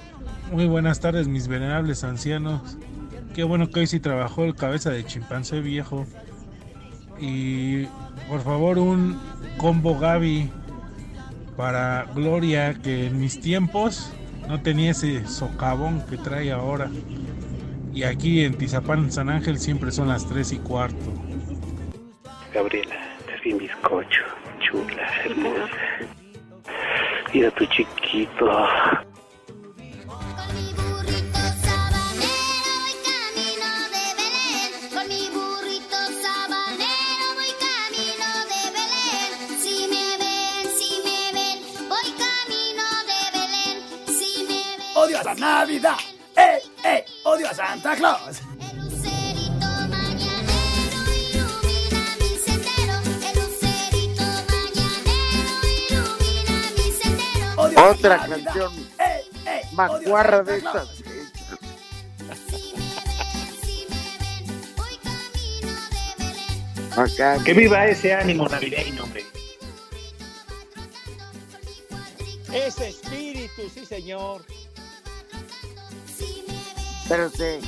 [0.50, 2.76] Muy buenas tardes, mis venerables ancianos.
[3.34, 6.06] Qué bueno que hoy sí trabajó el cabeza de chimpancé viejo.
[7.18, 7.84] Y
[8.28, 9.20] por favor, un
[9.56, 10.50] combo Gaby
[11.56, 14.10] para Gloria, que en mis tiempos
[14.48, 16.90] no tenía ese socavón que trae ahora.
[17.94, 21.12] Y aquí en Tizapán, San Ángel, siempre son las 3 y cuarto.
[22.52, 24.24] Gabriela, te vi bizcocho,
[24.58, 25.68] chula, hermosa.
[27.32, 28.46] Mira tu chiquito.
[28.46, 29.06] Con
[30.56, 31.36] mi burrito
[36.20, 39.30] sabanero voy camino de Belén.
[39.60, 43.76] Si me ven, si me ven, voy camino de Belén.
[44.06, 44.96] Si me ven.
[44.96, 45.98] ¡Odio a la Navidad!
[47.54, 47.62] ¡Eh, eh!
[47.62, 48.42] ¡Odio a Santa Claus!
[48.74, 50.54] Lucerito mañanero
[51.22, 52.96] ilumina mi sendero.
[53.22, 55.38] El lucerito mañanero
[55.88, 57.90] ilumina mi sendero.
[57.90, 58.72] Otra canción
[59.72, 60.88] macuarra de estas.
[66.96, 67.42] Acá.
[67.44, 69.24] Que viva ese ánimo navideño, hombre.
[72.52, 74.44] Ese espíritu, sí, señor.
[77.08, 77.60] Pero sí.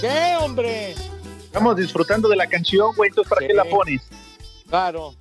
[0.00, 0.94] ¿Qué, hombre?
[1.42, 3.46] Estamos disfrutando de la canción, güey, entonces ¿para Sí.
[3.48, 4.02] qué la pones?
[4.68, 5.14] Claro.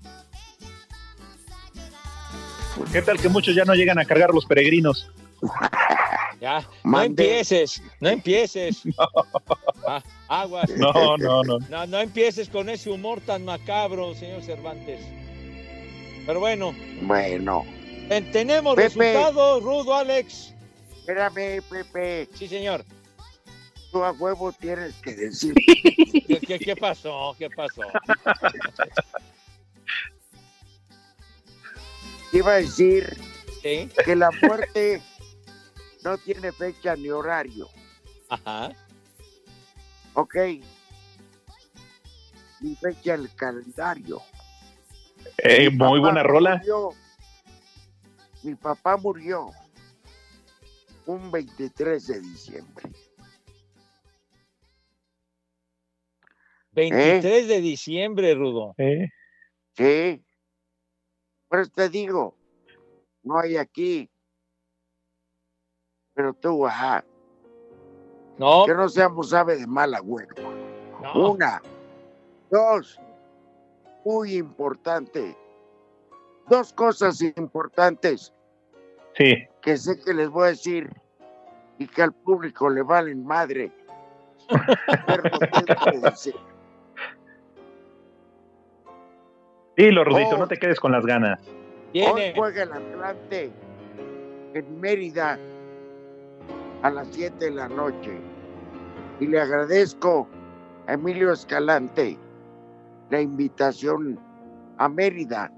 [2.91, 5.09] ¿Qué tal que muchos ya no llegan a cargar los peregrinos?
[6.39, 8.83] Ya, no empieces, no empieces.
[8.99, 9.07] Ah,
[10.29, 10.69] aguas.
[10.77, 11.59] No, no, no.
[11.69, 14.99] No, no empieces con ese humor tan macabro, señor Cervantes.
[16.25, 17.65] Pero bueno, Bueno,
[18.09, 18.89] ten- tenemos Pepe.
[19.13, 20.53] resultados, Rudo, Alex.
[20.99, 22.27] espérame, Pepe.
[22.33, 22.83] Sí, señor.
[23.91, 25.53] Tú a huevo tienes que decir.
[26.27, 27.33] ¿Qué, qué- qué pasó?
[27.39, 27.81] ¿Qué pasó?
[32.33, 33.17] Iba a decir
[33.63, 33.89] Sí.
[34.05, 35.01] que la muerte
[36.03, 37.69] no tiene fecha ni horario,
[38.29, 38.71] Ajá.
[40.17, 40.35] ¿Ok?
[42.61, 44.19] Ni fecha el calendario.
[45.37, 46.57] Eh, Mi muy buena rola.
[46.57, 46.89] murió-
[48.43, 49.51] mi papá murió
[51.05, 52.89] un 23 de diciembre.
[56.71, 58.73] 23 de diciembre, Rudo.
[58.77, 59.07] Eh,
[59.75, 60.23] Sí.
[61.47, 62.35] Por eso te digo,
[63.23, 64.09] no hay aquí.
[66.15, 67.05] Pero tú, ajá.
[68.37, 68.65] No.
[68.65, 70.35] Que no seamos ave de mal agüero.
[71.01, 71.31] No.
[71.31, 71.61] Una.
[72.51, 72.99] Dos.
[74.05, 75.35] Muy importante.
[76.47, 78.33] Dos cosas importantes
[79.17, 79.35] Sí.
[79.61, 80.89] que sé que les voy a decir
[81.79, 83.71] y que al público le valen madre.
[85.07, 86.35] Pero lo tengo que decir.
[89.75, 90.37] Dilo, Rudito, Oh.
[90.37, 91.39] no te quedes con las ganas.
[91.93, 93.51] Hoy juega el Atlante
[94.53, 95.37] en Mérida
[96.81, 98.19] a las 7 de la noche.
[99.19, 100.27] Y le agradezco
[100.87, 102.17] a Emilio Escalante
[103.09, 104.19] la invitación
[104.77, 105.51] a Mérida.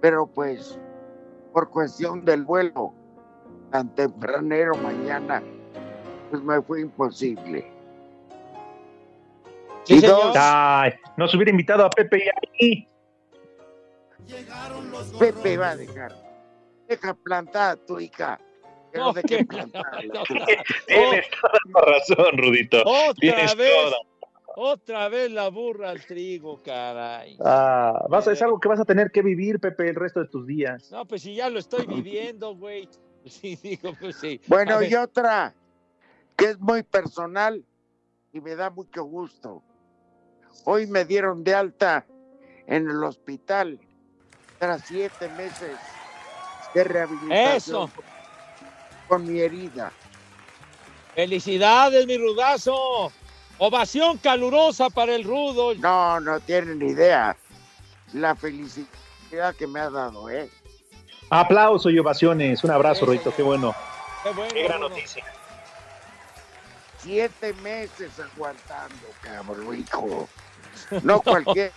[0.00, 0.78] Pero pues,
[1.52, 2.92] por cuestión del vuelo
[3.70, 5.42] tan tempranero mañana,
[6.30, 7.70] pues me fue imposible.
[9.84, 10.16] Sí, Y señor.
[10.16, 12.88] dos, Ay, nos hubiera invitado a Pepe y a mí.
[15.18, 16.12] Pepe va a dejar.
[16.88, 18.38] Deja plantada tu hija.
[18.94, 20.64] No, no, tuya.
[20.86, 22.78] Tienes toda la razón, Rudito.
[22.82, 23.96] Otra Tienes vez, toda.
[24.56, 27.36] otra vez la burra al trigo, caray.
[27.44, 30.28] Ah, vas a, es algo que vas a tener que vivir, Pepe, el resto de
[30.28, 30.90] tus días.
[30.90, 32.88] No, pues si ya lo estoy viviendo, güey.
[33.24, 34.40] Sí, digo, pues sí.
[34.42, 35.54] A Bueno, ver, y otra
[36.36, 37.64] que es muy personal
[38.32, 39.62] y me da mucho gusto.
[40.64, 42.04] Hoy me dieron de alta
[42.66, 43.78] en el hospital
[44.58, 45.76] tras siete meses
[46.74, 47.90] de rehabilitación Eso.
[49.12, 49.92] Con mi herida.
[51.14, 53.12] Felicidades, mi rudazo.
[53.58, 55.74] Ovación calurosa para el rudo.
[55.74, 57.36] No, no tienen idea
[58.14, 60.48] la felicidad que me ha dado, ¿eh?
[61.28, 62.64] Aplauso y ovaciones.
[62.64, 63.74] Un abrazo, Rudito, qué bueno.
[64.22, 65.24] Qué bueno, Qué gran noticia.
[66.96, 70.26] Siete meses aguantando, cabrón, hijo.
[71.02, 71.70] No cualquiera,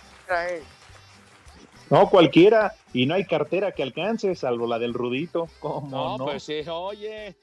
[0.48, 0.62] ¿eh?
[1.90, 2.74] No, cualquiera.
[2.92, 5.48] Y no hay cartera que alcance, salvo la del Rudito.
[5.60, 6.24] ¿Cómo No, no?
[6.26, 7.36] pues sí, oye.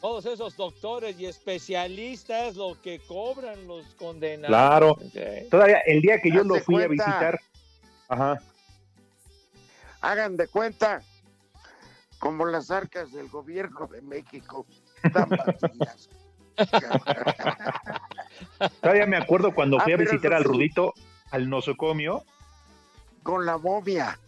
[0.00, 4.48] Todos esos doctores y especialistas lo que cobran los condenados.
[4.48, 4.96] Claro.
[5.12, 5.48] Sí.
[5.50, 7.40] Todavía el día que yo lo fui a visitar.
[8.08, 8.38] Ajá.
[10.02, 11.02] Hagan de cuenta
[12.20, 14.66] como las arcas del gobierno de México
[15.02, 16.08] están vacías.
[18.80, 20.44] Todavía me acuerdo cuando Ah, fui a visitar al.
[20.44, 20.92] Rudito
[21.30, 22.22] al nosocomio.
[23.26, 24.18] Con la momia.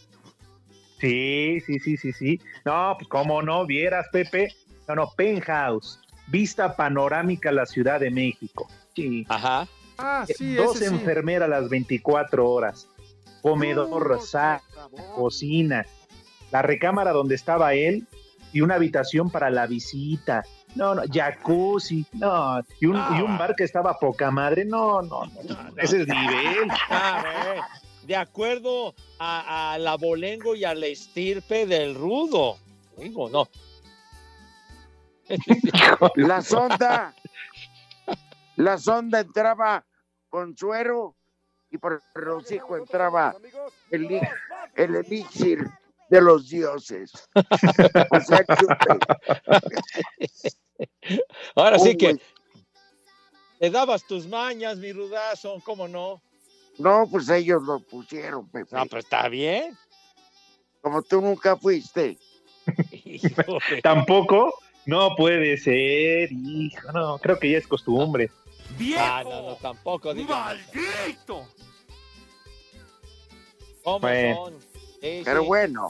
[1.00, 2.40] Sí, sí, sí, sí, sí.
[2.64, 4.52] No, pues cómo no, vieras, Pepe.
[4.88, 6.00] No, no, penthouse.
[6.26, 8.68] Vista panorámica a la Ciudad de México.
[8.96, 9.24] Sí.
[9.28, 9.68] Ajá.
[9.98, 10.94] Ah, sí, Dos ese sí.
[10.94, 12.88] enfermeras las 24 horas.
[13.40, 14.62] Comedor, sala,
[15.14, 15.86] cocina.
[16.50, 18.06] La recámara donde estaba él
[18.52, 20.44] y una habitación para la visita.
[20.74, 22.04] No, no, jacuzzi.
[22.14, 24.64] No, y un, y un bar que estaba poca madre.
[24.64, 25.56] No, no, no.
[25.76, 26.68] Ese es nivel.
[26.90, 27.62] A ver,
[28.08, 32.56] de acuerdo a, a la bolengo y a la estirpe del rudo.
[32.96, 33.46] Digo, no.
[36.16, 37.14] La sonda.
[38.56, 39.84] La sonda entraba
[40.30, 41.16] con suero
[41.70, 43.36] y por hocico entraba
[43.90, 44.22] el,
[44.74, 45.70] el elixir
[46.08, 47.12] de los dioses.
[48.10, 48.98] O sea, chupe.
[51.54, 52.18] Ahora sí que
[53.58, 56.22] te dabas tus mañas, mi rudazo, ¿cómo no?
[56.78, 58.74] No, pues ellos lo pusieron, Pepe.
[58.76, 59.76] No, pues está bien.
[60.80, 62.16] Como tú nunca fuiste.
[63.82, 64.54] Tampoco.
[64.86, 66.92] No puede ser, hijo.
[66.92, 68.30] No, creo que ya es costumbre.
[68.96, 70.14] Ah, no, no, tampoco.
[70.14, 71.46] ¡Maldito!
[73.84, 74.34] ¿Cómo Bueno.
[74.46, 74.60] son?
[75.00, 75.88] Sí, Pero sí, bueno,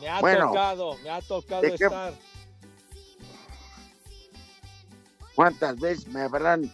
[0.00, 0.48] Me ha bueno.
[0.48, 2.14] tocado, me ha tocado ¿De qué- estar.
[5.34, 6.72] ¿cuántas veces me habrán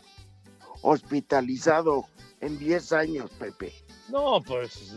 [0.82, 2.06] hospitalizado
[2.44, 3.72] en 10 años, Pepe.
[4.08, 4.94] No, pues,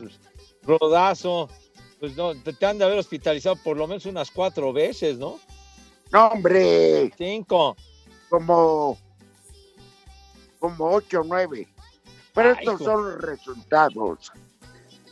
[0.64, 1.50] rodazo.
[2.00, 5.40] Pues no, te, te han de haber hospitalizado por lo menos unas cuatro veces, ¿no?
[6.12, 7.12] No, hombre.
[7.18, 7.76] Cinco.
[8.30, 8.98] Como,
[10.60, 11.68] como ocho o nueve.
[12.34, 12.84] Pero Ay, estos hijo.
[12.84, 14.32] son los resultados.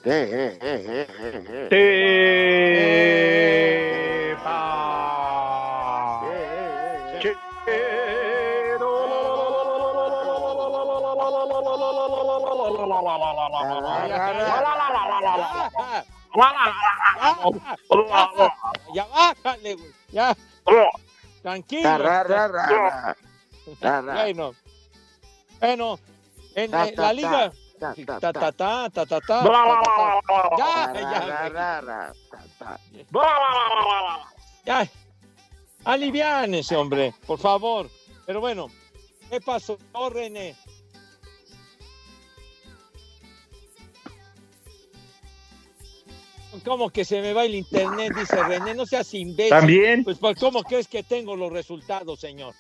[0.08, 1.68] Eh, eh, eh,
[18.94, 19.92] Ya bájale, güey.
[20.10, 20.36] Ya.
[21.42, 21.90] Tranquilo.
[24.14, 24.54] Bueno.
[25.60, 26.00] Bueno.
[26.56, 27.52] En, la liga.
[27.80, 28.52] ta, Ta, ta,
[28.90, 29.44] ta, ta, ta.
[30.58, 32.12] Ya, ya,
[34.66, 34.90] ya.
[36.78, 37.90] Hombre, por favor.
[38.26, 38.68] Pero bueno,
[39.30, 39.78] ¿qué pasó,
[40.10, 40.56] René?
[46.64, 48.14] ¿Cómo que se me va el internet?
[48.16, 49.50] Dice René, no seas imbécil.
[49.50, 50.04] También.
[50.04, 52.54] Pues, pues, ¿cómo crees que tengo los resultados, señor?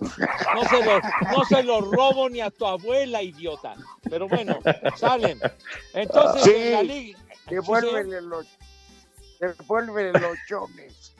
[0.00, 1.00] No se, lo,
[1.32, 3.74] no se lo robo ni a tu abuela, idiota.
[4.10, 4.58] Pero bueno,
[4.96, 5.40] salen.
[5.94, 7.18] Entonces, Sí, en la liga.
[7.48, 8.46] Devuélvele los,
[9.40, 11.14] devuélvele los chones.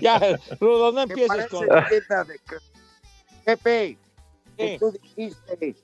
[0.00, 1.66] ya, Rudo, no empieces con.
[1.66, 2.02] de
[3.44, 3.98] Pepe,
[4.56, 4.76] que ¿Qué?
[4.78, 5.74] tú dijiste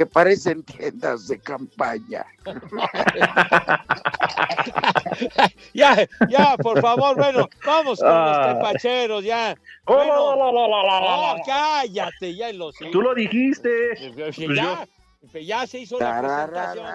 [0.00, 2.24] que parecen tiendas de campaña.
[5.74, 8.54] ya, ya, por favor, bueno, vamos con los Ah.
[8.54, 9.54] tepacheros, ya.
[9.84, 11.42] Oh, Bueno, la, la, la, la, la, oh, la.
[11.44, 12.86] cállate, ya lo sé.
[12.86, 13.68] Tú lo dijiste.
[14.14, 14.88] Pues Pues ya,
[15.30, 16.86] pues ya se hizo la presentación.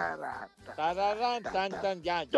[0.75, 2.31] Tararán, tan, tan, ya, La, ya.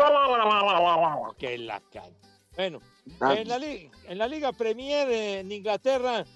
[1.38, 1.54] Que
[1.90, 2.12] calle.
[2.56, 2.80] Bueno,
[3.22, 6.26] en la, en la Liga Premier en Inglaterra,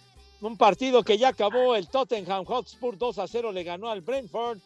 [0.43, 4.59] un partido que ya acabó, el Tottenham Hotspur 2 a 0 le ganó al Brentford.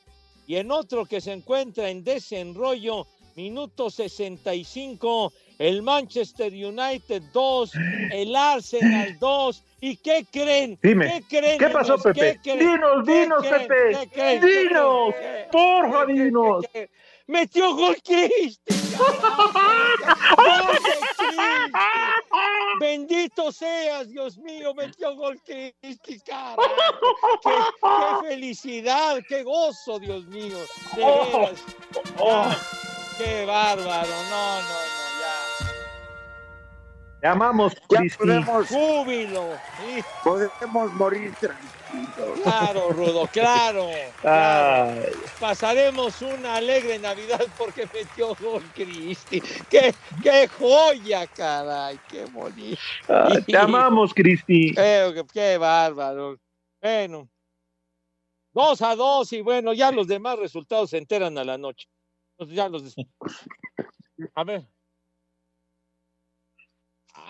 [0.46, 7.72] Y en otro que se encuentra en desenrollo, minuto 65, el Manchester United 2,
[8.12, 9.62] el Arsenal 2.
[9.80, 10.78] ¿Y qué creen?
[10.82, 11.58] Dime, ¿Qué creen?
[11.58, 11.98] ¿qué pasó?
[11.98, 12.40] Pepe?
[12.42, 12.56] ¿Qué?
[12.56, 13.46] Dinos, ¿Qué dinos?
[13.46, 13.74] Pepe.
[13.90, 14.40] ¿Qué creen?
[14.40, 15.14] ¿Qué Dinos,
[15.52, 16.64] porfa, dinos.
[17.26, 18.74] Metió gol Cristi.
[22.96, 26.62] Bendito seas, Dios mío, metió gol Cristi, carajo.
[27.42, 27.50] Qué,
[27.82, 30.56] qué felicidad, qué gozo, Dios mío.
[30.94, 31.62] De veras.
[32.18, 32.58] Ya,
[33.18, 34.08] Qué bárbaro.
[34.30, 34.80] No, no, no,
[35.20, 35.66] ya.
[37.20, 39.50] Te amamos, Ya podemos, Júbilo.
[39.78, 41.75] Sí, podemos morir tranquilos.
[42.42, 43.88] Claro, Rudo, claro.
[45.40, 49.40] Pasaremos una alegre Navidad porque metió gol Cristi.
[49.70, 51.98] ¡Qué, qué joya, caray!
[52.08, 52.80] ¡Qué bonito!
[53.08, 54.74] ay, te amamos, Cristi.
[54.74, 56.38] Qué, qué bárbaro.
[56.80, 57.28] Bueno,
[58.52, 61.88] dos a dos y bueno, ya los demás resultados se enteran a la noche.
[62.32, 62.94] Entonces ya los...
[64.34, 64.66] A ver.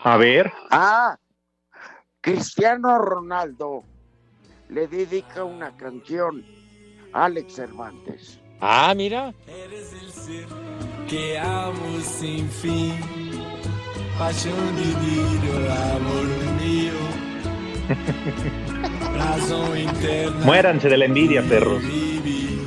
[0.02, 0.52] A ver.
[0.70, 1.18] Ah,
[2.20, 3.84] Cristiano Ronaldo
[4.68, 6.44] le dedica una canción
[7.12, 8.40] a Alex Cervantes.
[8.60, 9.34] Ah, mira.
[9.46, 10.46] Eres el ser
[11.08, 12.94] que amo sin fin,
[14.18, 15.52] pasión divino,
[15.94, 16.26] amor
[16.60, 16.92] mío,
[19.16, 20.44] razón interna.
[20.44, 21.82] Muéranse de la envidia, perros.
[21.82, 22.58] Vivir.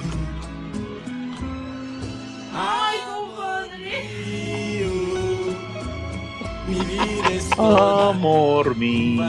[2.54, 4.04] Ay, compadre.
[6.68, 9.24] Mi vida es toda Amor mío.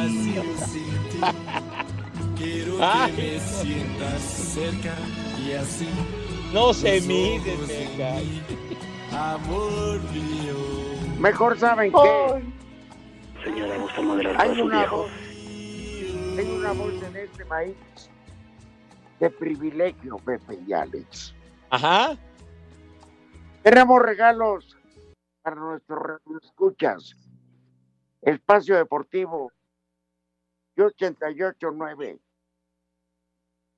[2.41, 3.12] Quiero Ay.
[3.12, 4.95] que me sientas cerca
[5.47, 5.88] y así.
[6.55, 7.55] No se mide,
[9.12, 10.57] Amor mío.
[11.18, 12.51] Mejor saben que
[13.45, 14.97] Señora, ¿gusta moderar hay una viejo?
[14.97, 15.11] voz,
[16.38, 17.76] hay una voz en este país
[19.18, 21.34] de privilegio, Pepe y Alex.
[21.68, 22.16] Ajá.
[23.62, 24.78] Tenemos regalos
[25.43, 27.14] para nuestros escuchas.
[28.22, 29.53] Espacio Deportivo
[30.76, 32.18] y 889.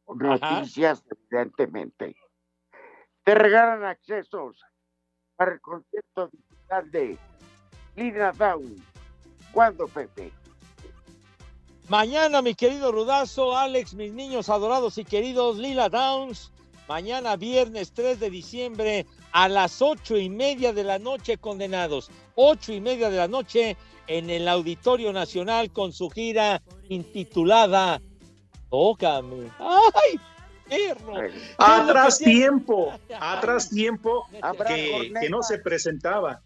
[0.09, 2.16] Noticias, evidentemente.
[3.24, 4.61] Te regalan accesos
[5.36, 7.18] para el concierto digital de
[7.96, 8.76] Lina Down.
[9.53, 10.32] ¿Cuándo, Pepe?
[11.88, 16.53] Mañana, mi querido Rudazo, Alex, mis niños adorados y queridos Lila Downs.
[16.88, 22.11] Mañana, viernes 3 de diciembre, a las ocho y media de la noche, condenados.
[22.34, 23.76] Ocho y media de la noche
[24.07, 28.00] en el Auditorio Nacional con su gira intitulada
[28.72, 29.48] Tócame.
[29.58, 30.18] ¡Ay!
[30.66, 31.14] Perro.
[31.14, 34.26] ¿Qué es lo Atrás tiempo, atrás tiempo
[34.66, 36.40] que, que no se presentaba.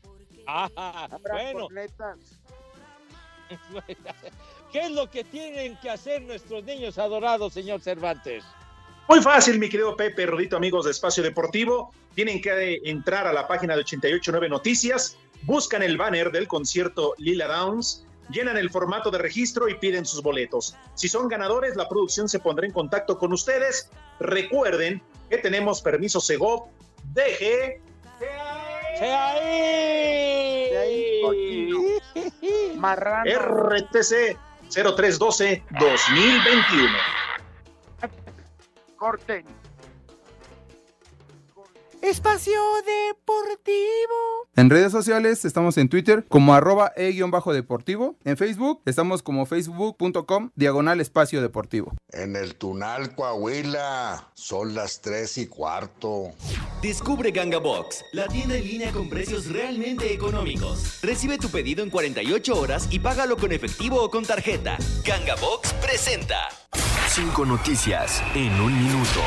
[0.44, 1.68] Ah, ¿Habrá bueno?
[4.72, 8.42] ¿Qué es lo que tienen que hacer nuestros niños adorados, señor Cervantes?
[9.08, 11.92] Muy fácil, mi querido Pepe, Rodito, amigos de Espacio Deportivo.
[12.16, 17.46] Tienen que entrar a la página de 889 Noticias, buscan el banner del concierto Lila
[17.46, 20.76] Downs, llenan el formato de registro y piden sus boletos.
[20.94, 23.90] Si son ganadores, la producción se pondrá en contacto con ustedes.
[24.20, 26.68] Recuerden que tenemos permiso Segov,
[27.12, 27.80] DG,
[28.98, 30.70] ¡Sea ahí!
[32.76, 33.30] Marrano.
[33.30, 34.36] RTC
[34.70, 36.92] 0312 2021.
[38.96, 39.44] Corten.
[42.02, 44.48] Espacio Deportivo.
[44.54, 48.16] En redes sociales estamos en Twitter como arroba e-deportivo.
[48.24, 51.92] En Facebook estamos como facebook.com diagonal espacio deportivo.
[52.12, 56.30] En el Tunal, Coahuila, son las tres y cuarto.
[56.82, 61.00] Descubre Ganga Box, la tienda en línea con precios realmente económicos.
[61.02, 64.78] Recibe tu pedido en 48 horas y págalo con efectivo o con tarjeta.
[65.04, 66.48] Ganga Box presenta.
[67.08, 69.20] Cinco noticias en un minuto.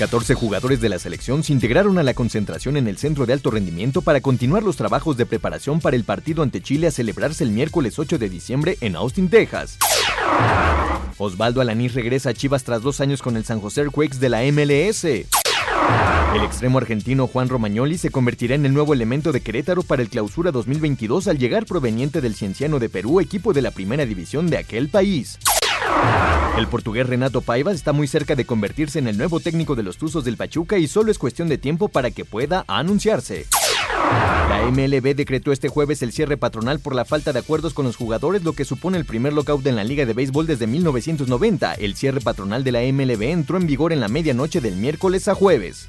[0.00, 3.50] 14 jugadores de la selección se integraron a la concentración en el Centro de Alto
[3.50, 7.50] Rendimiento para continuar los trabajos de preparación para el partido ante Chile a celebrarse el
[7.50, 9.76] miércoles 8 de diciembre en Austin, Texas.
[11.18, 14.40] Osvaldo Alanís regresa a Chivas tras dos años con el San José Earthquakes de la
[14.50, 15.04] MLS.
[16.34, 20.08] El extremo argentino Juan Romagnoli se convertirá en el nuevo elemento de Querétaro para el
[20.08, 24.58] Clausura 2022 al llegar proveniente del Cienciano de Perú, equipo de la primera división de
[24.58, 25.40] aquel país.
[26.56, 29.96] El portugués Renato Paiva está muy cerca de convertirse en el nuevo técnico de los
[29.96, 33.46] Tuzos del Pachuca y solo es cuestión de tiempo para que pueda anunciarse.
[34.48, 37.96] La MLB decretó este jueves el cierre patronal por la falta de acuerdos con los
[37.96, 41.74] jugadores, lo que supone el primer lockout en la Liga de Béisbol desde 1990.
[41.74, 45.34] El cierre patronal de la MLB entró en vigor en la medianoche del miércoles a
[45.34, 45.88] jueves.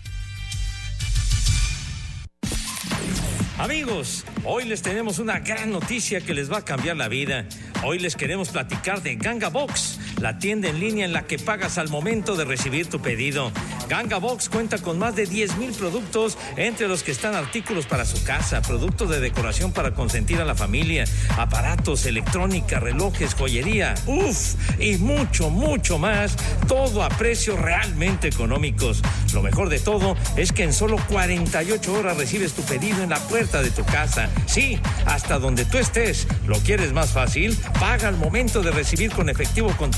[3.82, 7.48] Amigos, hoy les tenemos una gran noticia que les va a cambiar la vida.
[7.84, 11.78] Hoy les queremos platicar de Ganga Box, la tienda en línea en la que pagas
[11.78, 13.52] al momento de recibir tu pedido.
[13.88, 18.06] Ganga Box cuenta con más de 10 mil productos, entre los que están artículos para
[18.06, 21.06] su casa, productos de decoración para consentir a la familia,
[21.38, 26.36] aparatos, electrónica, relojes, joyería, uff, y mucho, mucho más,
[26.68, 29.02] todo a precios realmente económicos.
[29.34, 33.20] Lo mejor de todo es que en solo 48 horas recibes tu pedido en la
[33.20, 34.30] puerta de tu casa.
[34.46, 36.28] Sí, hasta donde tú estés.
[36.48, 37.58] ¿Lo quieres más fácil?
[37.80, 39.92] Paga al momento de recibir con efectivo o con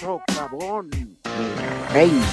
[0.00, 1.16] Socavón, mi
[1.92, 2.24] reina.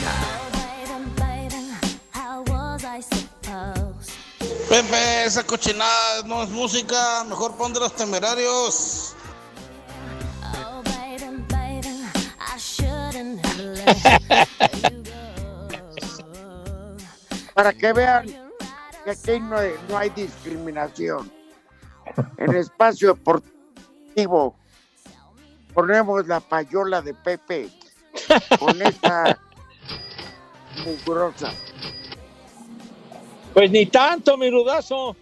[4.70, 9.16] Pepe, esa cochinada no es música, mejor pon de los temerarios.
[17.54, 18.26] Para que vean
[19.04, 21.32] que aquí no hay, no hay discriminación.
[22.38, 24.56] En espacio deportivo
[25.78, 27.70] ponemos la payola de Pepe
[28.58, 29.38] con esta
[30.84, 31.54] mugrosa.
[33.54, 35.16] Pues ni tanto, mi rudazo.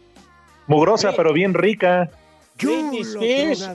[0.68, 2.10] Mugrosa, pero bien rica,
[2.58, 3.70] Britney Spears.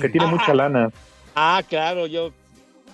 [0.00, 0.90] que tiene mucha lana.
[1.34, 2.30] Ah, claro, yo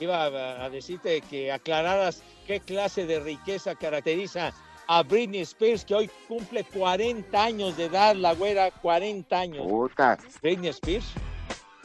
[0.00, 4.52] iba a a decirte que aclararas qué clase de riqueza caracteriza
[4.88, 9.64] a Britney Spears, que hoy cumple 40 años de edad, la güera, 40 años.
[9.64, 11.06] Puta, Britney Spears.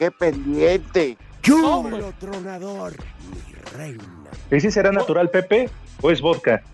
[0.04, 1.16] Qué pendiente.
[1.42, 2.92] Chulo tronador,
[3.30, 4.04] mi reina.
[4.50, 5.70] ¿Y si será natural, Pepe?
[6.02, 6.62] ¿O es vodka?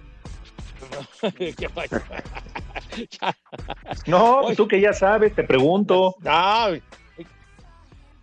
[4.07, 6.17] No, tú que ya sabes, te pregunto.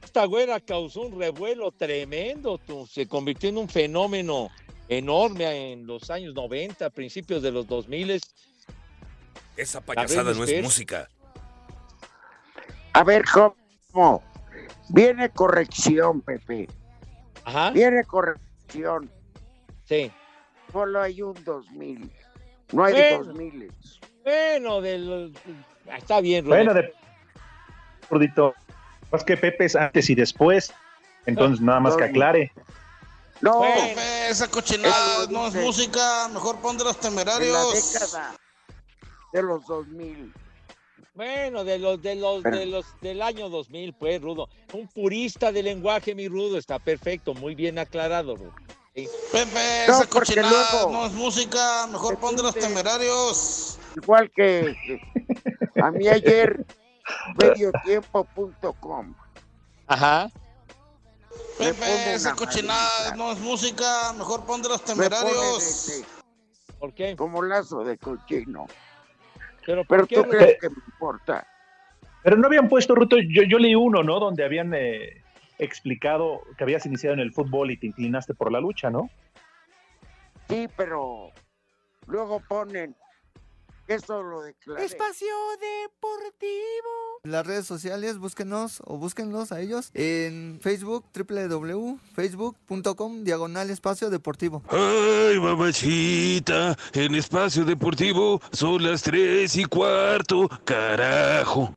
[0.03, 2.85] Esta güera causó un revuelo tremendo, tú.
[2.85, 4.49] se convirtió en un fenómeno
[4.89, 8.19] enorme en los años 90, principios de los 2000.
[9.55, 11.09] Esa payasada no es música.
[12.93, 14.21] A ver, ¿cómo?
[14.89, 16.67] Viene corrección, Pepe.
[17.43, 17.71] Ajá.
[17.71, 19.11] Viene corrección.
[19.85, 20.11] Sí.
[20.71, 22.11] Solo hay un 2000.
[22.73, 23.23] No hay Bueno.
[23.25, 23.71] 2000.
[24.23, 25.33] Bueno, del...
[25.97, 26.97] está bien, Bueno, Roberto.
[26.97, 28.53] de Rudito.
[29.13, 30.73] Es que Pepe es antes y después.
[31.25, 32.51] Entonces, nada más que aclare.
[33.39, 37.93] No, Pepe, esa cochinada no es música, mejor pon de los en la temerarios.
[37.93, 38.35] década
[39.33, 40.33] de los 2000.
[41.17, 44.49] Bueno, de los, de los, Pero- de los del año 2000, pues, Rudo.
[44.73, 48.53] Un purista del lenguaje, mi Rudo, está perfecto, muy bien aclarado, Rudo.
[48.95, 49.07] Sí.
[49.31, 53.79] Pepe, No, esa cochinada luego- no es música, mejor pon de los temerarios.
[53.95, 54.75] Igual que
[55.81, 56.63] a mí ayer,
[57.41, 59.15] mediotiempo.com.
[59.87, 60.29] Ajá.
[61.57, 65.63] Pepe, esa cochinada no es música, mejor pon de los temerarios.
[65.63, 66.05] este,
[66.79, 67.15] ¿Por qué?
[67.15, 68.67] como lazo de cochino.
[69.67, 71.45] Pero, Pero ¿por qué, tú crees que me importa.
[72.23, 74.17] Pero no habían puesto, Ruto, yo, yo leí uno, ¿no?
[74.17, 75.21] Donde habían eh,
[75.59, 79.09] explicado que habías iniciado en el fútbol y te inclinaste por la lucha, ¿no?
[80.47, 81.31] Sí, pero
[82.07, 83.06] luego ponen que
[83.87, 84.85] eso lo declaré.
[84.85, 85.27] Espacio
[85.59, 87.21] Deportivo.
[87.23, 94.63] Las redes sociales, búsquenos o búsquenlos a ellos en Facebook, www.facebook.com, diagonal espacio deportivo.
[94.69, 101.73] Ay, mamachita, en espacio deportivo son las tres y cuarto, carajo.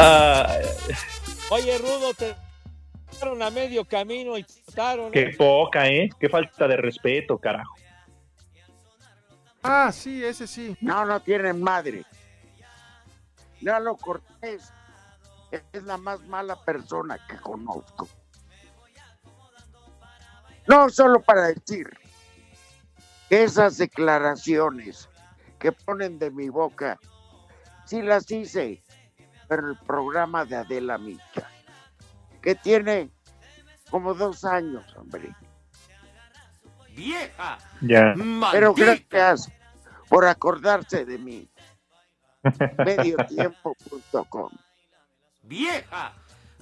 [0.00, 0.58] Ah,
[1.50, 2.36] Oye, Rudo, te
[3.10, 5.10] dejaron a medio camino y te mataron.
[5.10, 6.08] qué poca, ¿eh?
[6.20, 7.74] Qué falta de respeto, carajo.
[9.62, 10.76] Ah, sí, ese sí.
[10.80, 12.04] No, no tienen madre.
[13.60, 14.72] Lalo Cortés
[15.72, 18.08] es la más mala persona que conozco.
[20.68, 21.88] No, solo para decir
[23.28, 25.08] que esas declaraciones
[25.58, 27.00] que ponen de mi boca,
[27.84, 28.84] sí las hice,
[29.50, 31.48] el programa de Adela Micha,
[32.42, 33.10] que tiene
[33.90, 35.34] como dos años, hombre.
[36.94, 37.58] ¡Vieja!
[37.80, 38.14] Ya.
[38.52, 39.50] Pero gracias
[40.08, 41.48] por acordarse de mí.
[42.84, 44.50] Mediotiempo.com.
[45.42, 46.12] ¡Vieja!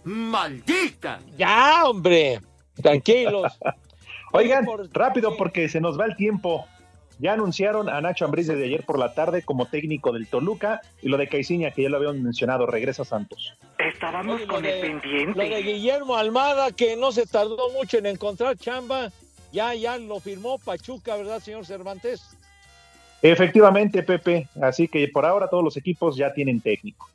[0.04, 1.20] ¡Maldita!
[1.36, 2.40] Ya, hombre.
[2.82, 3.58] Tranquilos.
[4.32, 6.66] Oigan, rápido porque se nos va el tiempo.
[7.18, 11.08] Ya anunciaron a Nacho Ambriz desde ayer por la tarde como técnico del Toluca y
[11.08, 13.54] lo de Caiciña, que ya lo habían mencionado, regresa a Santos.
[13.78, 15.48] Estábamos Oye, con de- el pendiente.
[15.48, 19.10] Lo de Guillermo Almada, que no se tardó mucho en encontrar chamba,
[19.50, 22.22] ya, ya lo firmó Pachuca, ¿verdad, señor Cervantes?
[23.22, 24.48] Efectivamente, Pepe.
[24.60, 27.08] Así que por ahora todos los equipos ya tienen técnico.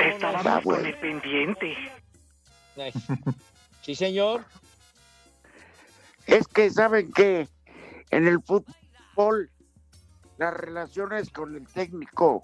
[0.00, 1.76] Estábamos con el pendiente.
[2.76, 2.92] Ay.
[3.82, 4.44] Sí, señor.
[6.26, 7.48] Es que saben que
[8.10, 9.50] en el fútbol
[10.38, 12.42] las relaciones con el técnico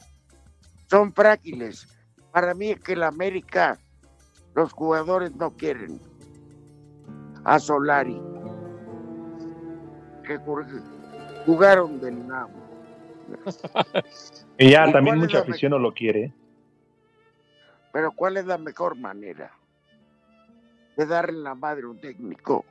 [0.88, 1.88] son frágiles.
[2.32, 3.78] Para mí es que el América
[4.54, 6.00] los jugadores no quieren
[7.44, 8.20] a Solari
[10.24, 10.82] que jug-
[11.46, 12.52] jugaron del nabo.
[14.58, 16.34] Y ya ¿Y también mucha la afición no lo quiere.
[17.92, 19.50] Pero ¿cuál es la mejor manera
[20.96, 22.64] de darle la madre a un técnico?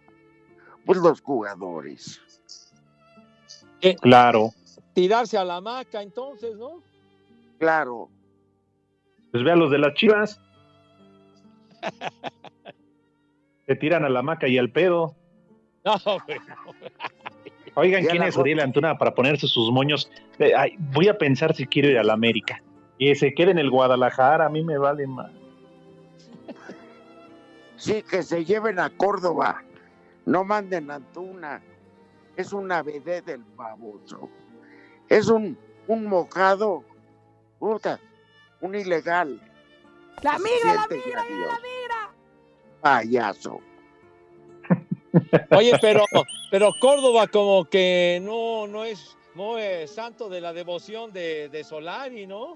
[0.89, 2.19] Pues los jugadores.
[4.01, 4.49] Claro.
[4.95, 6.81] Tirarse a la hamaca, entonces, ¿no?
[7.59, 8.09] Claro.
[9.31, 10.41] Pues ve a los de las chivas.
[13.67, 15.15] Se tiran a la maca y al pedo.
[15.85, 16.41] No, hombre.
[17.75, 20.09] Oigan, ¿quién es Uriel Antuna para ponerse sus moños?
[20.39, 22.63] Eh, ay, voy a pensar si quiero ir a la América.
[22.97, 25.29] Y se quede en el Guadalajara, a mí me vale más.
[27.75, 29.63] Sí, que se lleven a Córdoba.
[30.29, 31.59] No manden a Antuna.
[32.37, 34.29] Es una BD del baboso.
[35.09, 35.57] Es un,
[35.87, 36.83] un mojado.
[37.57, 37.99] Puta,
[38.61, 39.41] un ilegal.
[40.21, 42.13] La migra, la migra, la migra.
[42.79, 43.59] Payaso.
[45.49, 46.05] Oye, pero,
[46.51, 51.63] pero Córdoba como que no, no es, no es santo de la devoción de, de
[51.63, 52.55] Solari, ¿no?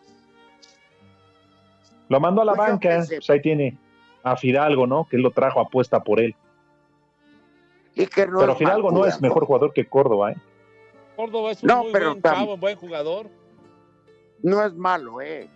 [2.07, 3.75] Lo mandó a la Pues banca, pues ahí tiene
[4.21, 5.07] a Fidalgo, ¿no?
[5.09, 6.35] Que él lo trajo apuesta por él.
[7.95, 10.37] Y que no Pero Fidalgo no es mejor jugador que Córdoba, ¿eh?
[11.15, 13.29] Córdoba es un No, muy pero buen chavo, un buen jugador.
[14.41, 15.49] No es malo, ¿eh?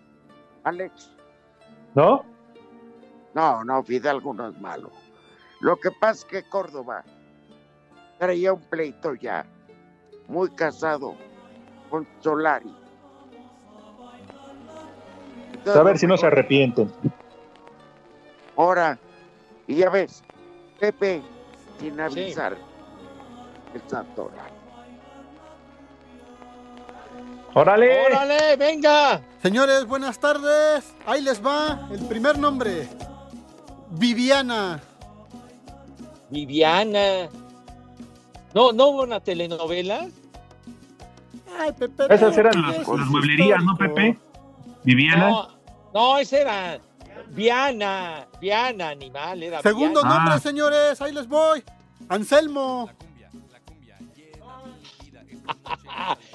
[0.63, 1.11] Alex.
[1.95, 2.23] ¿No?
[3.33, 4.91] No, no, Fidalgo no es malo.
[5.59, 7.03] Lo que pasa es que Córdoba
[8.19, 9.45] traía un pleito ya,
[10.27, 11.15] muy casado
[11.89, 12.73] con Solari.
[15.65, 16.91] a ver si no se arrepienten.
[18.55, 18.97] Ahora,
[19.67, 20.23] y ya ves,
[20.79, 21.21] Pepe,
[21.79, 22.57] sin avisar,
[23.91, 24.57] atorado.
[27.53, 28.05] ¡Órale!
[28.05, 29.21] ¡Órale, venga!
[29.41, 30.93] Señores, buenas tardes.
[31.05, 32.87] Ahí les va el primer nombre.
[33.91, 34.79] Viviana.
[36.29, 37.29] Viviana.
[38.53, 40.07] ¿No, ¿No hubo una telenovela?
[41.59, 42.05] Ay, Pepe.
[42.09, 43.75] Esas ¿qué eran las, mueblerías, ¿no?
[43.77, 44.19] Pepe?
[44.83, 45.29] Viviana.
[45.29, 45.47] No,
[45.93, 46.79] no, esa era
[47.31, 50.15] Viana, Viana, animal, era Segundo Viana.
[50.15, 50.39] nombre, Ah.
[50.39, 51.63] señores, ahí les voy.
[52.09, 52.89] Anselmo.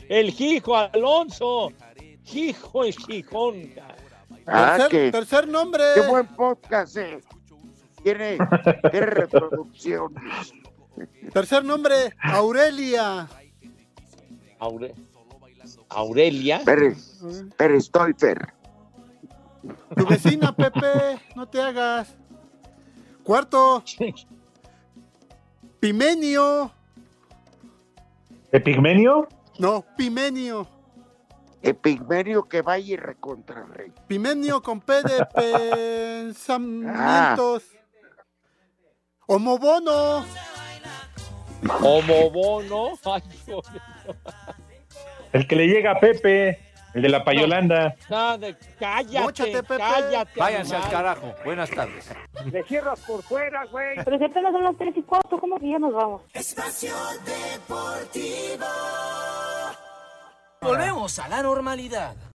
[0.08, 1.72] El Gijo Alonso.
[2.24, 3.72] Gijo es Gijón.
[4.46, 5.82] Ah, tercer, que- tercer nombre.
[5.94, 7.20] Qué buen podcast, eh.
[8.02, 8.38] Tiene,
[8.90, 10.52] tiene reproducciones.
[11.32, 13.28] Tercer nombre, Aurelia.
[14.58, 14.94] Aure-
[15.88, 16.60] Aurelia.
[16.64, 17.20] Pérez,
[17.56, 18.52] Pérez Stoifer.
[19.96, 22.14] Tu vecina, Pepe, no te hagas.
[23.22, 23.84] Cuarto,
[25.78, 26.72] Pimenio.
[28.50, 29.28] ¿Epigmenio?
[29.58, 30.66] No, Pimenio.
[31.62, 33.92] Epigmenio que vaya y recontra rey.
[34.08, 35.26] Pimenio con P de
[36.24, 37.62] pensamientos.
[39.26, 40.24] Homobono.
[41.80, 42.98] Homobono.
[43.04, 43.22] Ay.
[45.32, 46.58] El que le llega a Pepe,
[46.94, 47.94] el de la payolanda.
[48.10, 49.76] No, de- cállate, Móchate, Pepe.
[49.78, 50.38] cállate.
[50.40, 51.34] Váyanse al carajo.
[51.44, 52.10] Buenas tardes.
[52.50, 53.96] Le cierras por fuera, güey.
[54.04, 56.22] Pero si apenas son las 3 y 4, ¿cómo que ya nos vamos?
[56.34, 58.66] Espacio Deportivo.
[60.60, 62.14] Volvemos a la normalidad.